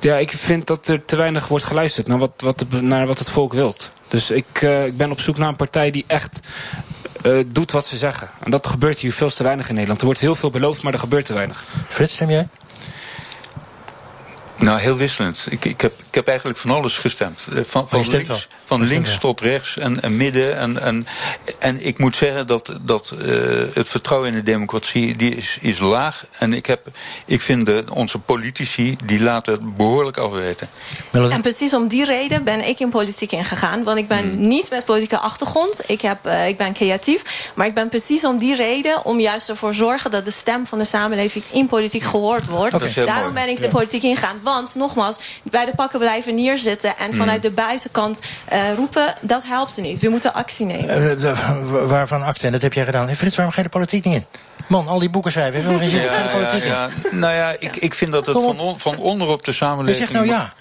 [0.00, 3.18] Ja, ik vind dat er te weinig wordt geluisterd naar wat, wat, de- naar wat
[3.18, 3.90] het volk wilt.
[4.08, 6.40] Dus ik, eh, ik ben op zoek naar een partij die echt
[7.22, 8.30] eh, doet wat ze zeggen.
[8.44, 10.00] En dat gebeurt hier veel te weinig in Nederland.
[10.00, 11.64] Er wordt heel veel beloofd, maar er gebeurt te weinig.
[11.88, 12.48] Frits, stem jij?
[14.62, 15.46] Nou, heel wisselend.
[15.50, 17.46] Ik, ik, heb, ik heb eigenlijk van alles gestemd.
[17.54, 18.38] Eh, Van, van links, wel?
[18.64, 20.56] van links tot rechts en, en midden.
[20.56, 21.06] En, en,
[21.58, 23.26] en ik moet zeggen dat, dat eh,
[23.74, 26.24] het vertrouwen in de democratie die is, is laag.
[26.38, 26.86] En ik, heb,
[27.26, 30.68] ik vind de, onze politici, die laten het behoorlijk afweten.
[31.12, 33.82] En precies om die reden ben ik in politiek ingegaan.
[33.82, 34.46] Want ik ben Hmm.
[34.46, 35.80] niet met politieke achtergrond.
[35.86, 37.50] Ik, heb, eh, ik ben creatief.
[37.54, 39.04] Maar ik ben precies om die reden...
[39.04, 41.44] om juist ervoor zorgen dat de stem van de samenleving...
[41.52, 42.72] in politiek gehoord wordt.
[42.72, 43.44] Dat is heel Daarom mooi.
[43.46, 44.36] ben ik de politiek ingegaan.
[44.52, 46.96] Want, nogmaals, bij de pakken blijven neerzitten...
[46.96, 47.18] en Hmm.
[47.18, 49.14] vanuit de buitenkant eh, roepen...
[49.20, 49.98] dat helpt ze niet.
[49.98, 51.18] We moeten actie nemen.
[51.20, 52.46] Eh, waarvan acte?
[52.46, 53.06] En dat heb jij gedaan.
[53.06, 54.24] Hey, Frits, waarom ga je de politiek niet in?
[54.66, 55.62] Man, al die boeken schrijven.
[55.62, 56.88] Geen Ja, ja.
[57.10, 59.98] Nou ja, ik, ik vind dat het van, on, van onderop de Je samenleving...
[59.98, 60.52] zegt nou ja.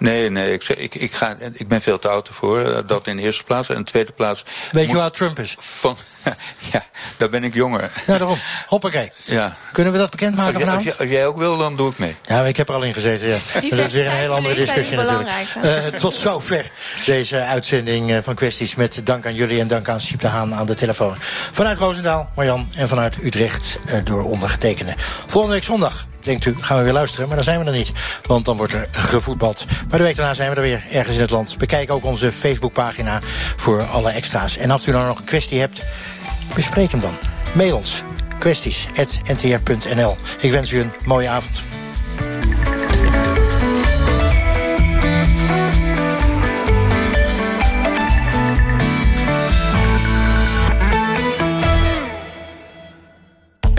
[0.00, 2.60] Nee, nee, ik, ik, ik, ga, ik ben veel te oud ervoor.
[2.60, 3.68] eh, Dat in de eerste plaats.
[3.68, 4.44] En in de tweede plaats...
[4.70, 5.54] Weet je oud Trump is?
[5.58, 5.96] Van,
[6.72, 6.84] ja,
[7.16, 7.92] daar ben ik jonger.
[8.06, 8.38] Ja, daarom.
[8.66, 9.12] Hoppakee.
[9.24, 9.56] Ja.
[9.72, 10.84] Kunnen we dat bekendmaken Als, als, vanavond?
[10.98, 12.16] jij- als jij ook wil, dan doe ik mee.
[12.26, 13.28] Ja, ik heb er al in gezeten.
[13.28, 13.36] Ja.
[13.76, 15.28] Dat is weer een hele andere discussie natuurlijk.
[15.54, 16.70] belangrijk, Eh, tot zover
[17.06, 18.74] deze uitzending eh, van kwesties.
[18.74, 21.14] Met dank aan jullie en dank aan Siep de Haan aan de telefoon.
[21.52, 24.94] Vanuit Roosendaal, Marjan en vanuit Utrecht eh, door ondergetekende.
[25.26, 27.26] Volgende week zondag, denkt u, gaan we weer luisteren.
[27.26, 27.92] Maar dan zijn we er niet,
[28.26, 29.64] want dan wordt er gevoetbald.
[29.90, 31.58] Maar de week daarna zijn we er weer ergens in het land.
[31.58, 33.20] Bekijk ook onze Facebookpagina
[33.56, 34.56] voor alle extra's.
[34.56, 35.82] En als u dan nog een kwestie hebt,
[36.54, 37.14] bespreek hem dan.
[37.52, 38.02] Mail ons
[38.38, 40.16] kwesties.ntr.nl.
[40.40, 41.69] Ik wens u een mooie avond.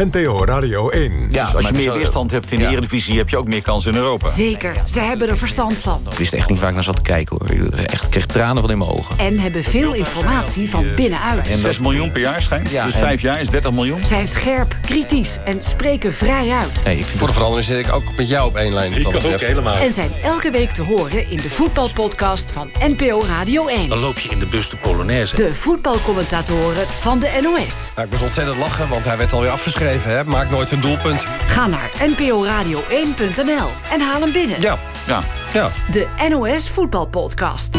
[0.06, 1.28] NPO Radio 1.
[1.32, 3.18] Ja, als je meer weerstand hebt in de Eredivisie...
[3.18, 4.28] heb je ook meer kans in Europa.
[4.28, 6.02] Zeker, ze hebben er verstand van.
[6.12, 7.52] Ik wist echt niet waar ik naar zat te kijken hoor.
[7.52, 9.18] Ik echt, kreeg tranen van in mijn ogen.
[9.18, 11.50] En hebben veel informatie van binnenuit.
[11.50, 12.70] En 6 miljoen per jaar schijnt.
[12.70, 14.06] dus 5 jaar is 30 miljoen.
[14.06, 16.82] Zijn scherp, kritisch en spreken vrij uit.
[16.86, 18.94] Nee, Voor de verandering zit ik ook met jou op één lijn.
[18.94, 19.76] Ik ook helemaal.
[19.76, 23.90] En zijn elke week te horen in de voetbalpodcast van NPO Radio 1.
[23.90, 25.36] Dan loop je in de bus de Polonaise.
[25.36, 27.92] De voetbalcommentatoren van de NOS.
[27.96, 29.91] Ja, ik moest ontzettend lachen, want hij werd alweer afgeschreven.
[30.00, 30.24] Hè?
[30.24, 31.20] Maakt nooit een doelpunt.
[31.48, 34.62] Ga naar nporadio1.nl en haal hem binnen.
[34.62, 34.78] Ja,
[35.08, 35.24] Ja.
[35.54, 35.70] ja.
[35.92, 37.78] De NOS Voetbalpodcast.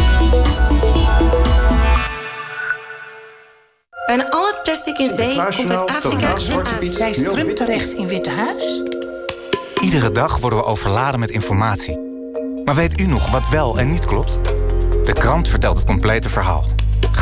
[4.07, 7.25] Bijna al het plastic in zee komt uit Afrika en Azië.
[7.25, 8.83] Trump terecht in Witte Huis?
[9.81, 11.99] Iedere dag worden we overladen met informatie.
[12.65, 14.39] Maar weet u nog wat wel en niet klopt?
[15.05, 16.65] De krant vertelt het complete verhaal.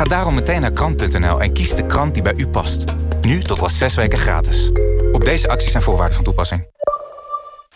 [0.01, 2.83] Ga daarom meteen naar krant.nl en kies de krant die bij u past.
[3.21, 4.71] Nu tot wel zes weken gratis.
[5.11, 6.67] Op deze acties zijn voorwaarden van toepassing.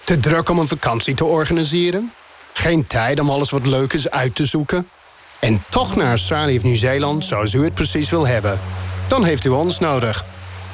[0.04, 2.14] Te druk om een vakantie te organiseren?
[2.54, 4.90] Geen tijd om alles wat leuk is uit te zoeken?
[5.40, 8.60] En toch naar Australië of Nieuw-Zeeland zoals u het precies wil hebben?
[9.08, 10.26] Dan heeft u ons nodig.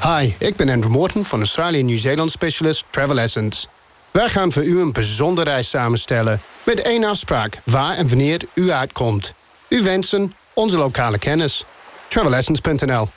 [0.04, 3.68] Hi, ik ben Andrew Morton van Australië Nieuw-Zeeland Specialist Travel Essence.
[4.12, 6.42] Wij gaan voor u een bijzondere reis samenstellen...
[6.64, 9.34] met één afspraak waar en wanneer u uitkomt.
[9.70, 11.64] U wensen onze lokale kennis.
[12.08, 13.08] Travelessence.nl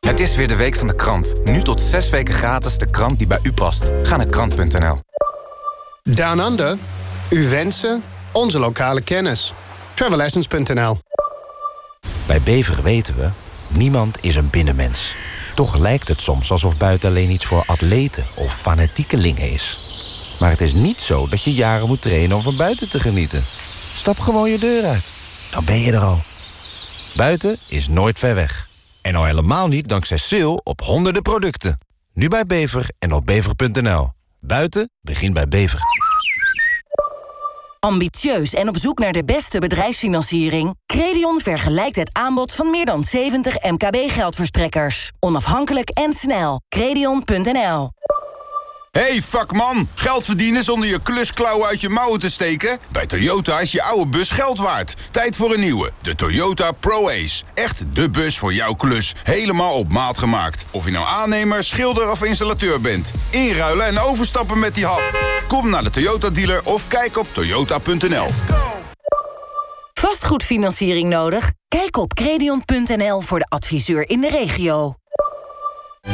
[0.00, 1.34] Het is weer de week van de krant.
[1.44, 3.90] Nu tot zes weken gratis de krant die bij u past.
[4.02, 5.00] Ga naar krant.nl.
[6.02, 6.78] Down Under.
[7.30, 8.02] Uw wensen,
[8.32, 9.52] onze lokale kennis.
[9.94, 10.98] Travelessence.nl
[12.26, 13.28] Bij Bever weten we,
[13.68, 15.14] niemand is een binnenmens.
[15.54, 19.78] Toch lijkt het soms alsof buiten alleen iets voor atleten of fanatiekelingen is.
[20.38, 23.44] Maar het is niet zo dat je jaren moet trainen om van buiten te genieten.
[23.94, 25.18] Stap gewoon je deur uit.
[25.50, 26.22] Dan ben je er al.
[27.16, 28.68] Buiten is nooit ver weg.
[29.02, 31.78] En al helemaal niet dankzij sale op honderden producten.
[32.12, 34.12] Nu bij Bever en op bever.nl.
[34.40, 35.80] Buiten begint bij Bever.
[37.80, 40.74] Ambitieus en op zoek naar de beste bedrijfsfinanciering?
[40.86, 45.10] Credion vergelijkt het aanbod van meer dan 70 MKB-geldverstrekkers.
[45.20, 46.60] Onafhankelijk en snel.
[46.68, 47.90] Credion.nl
[48.90, 52.78] Hey vakman, geld verdienen zonder je klusklauw uit je mouwen te steken?
[52.92, 54.94] Bij Toyota is je oude bus geld waard.
[55.10, 57.44] Tijd voor een nieuwe, de Toyota Pro-Ace.
[57.54, 60.64] Echt de bus voor jouw klus, helemaal op maat gemaakt.
[60.70, 63.10] Of je nou aannemer, schilder of installateur bent.
[63.30, 65.02] Inruilen en overstappen met die hap.
[65.48, 68.26] Kom naar de Toyota dealer of kijk op toyota.nl.
[69.92, 71.52] Vastgoedfinanciering nodig?
[71.68, 74.99] Kijk op credion.nl voor de adviseur in de regio.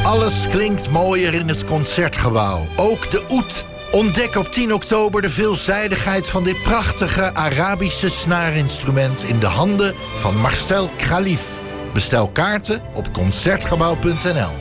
[0.06, 2.66] Alles klinkt mooier in het Concertgebouw.
[2.76, 3.64] Ook de oet.
[3.92, 9.22] Ontdek op 10 oktober de veelzijdigheid van dit prachtige Arabische snaarinstrument...
[9.22, 11.58] in de handen van Marcel Khalif.
[11.92, 14.52] Bestel kaarten op Concertgebouw.nl.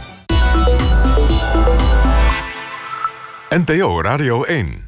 [3.49, 4.84] NPO Radio 1.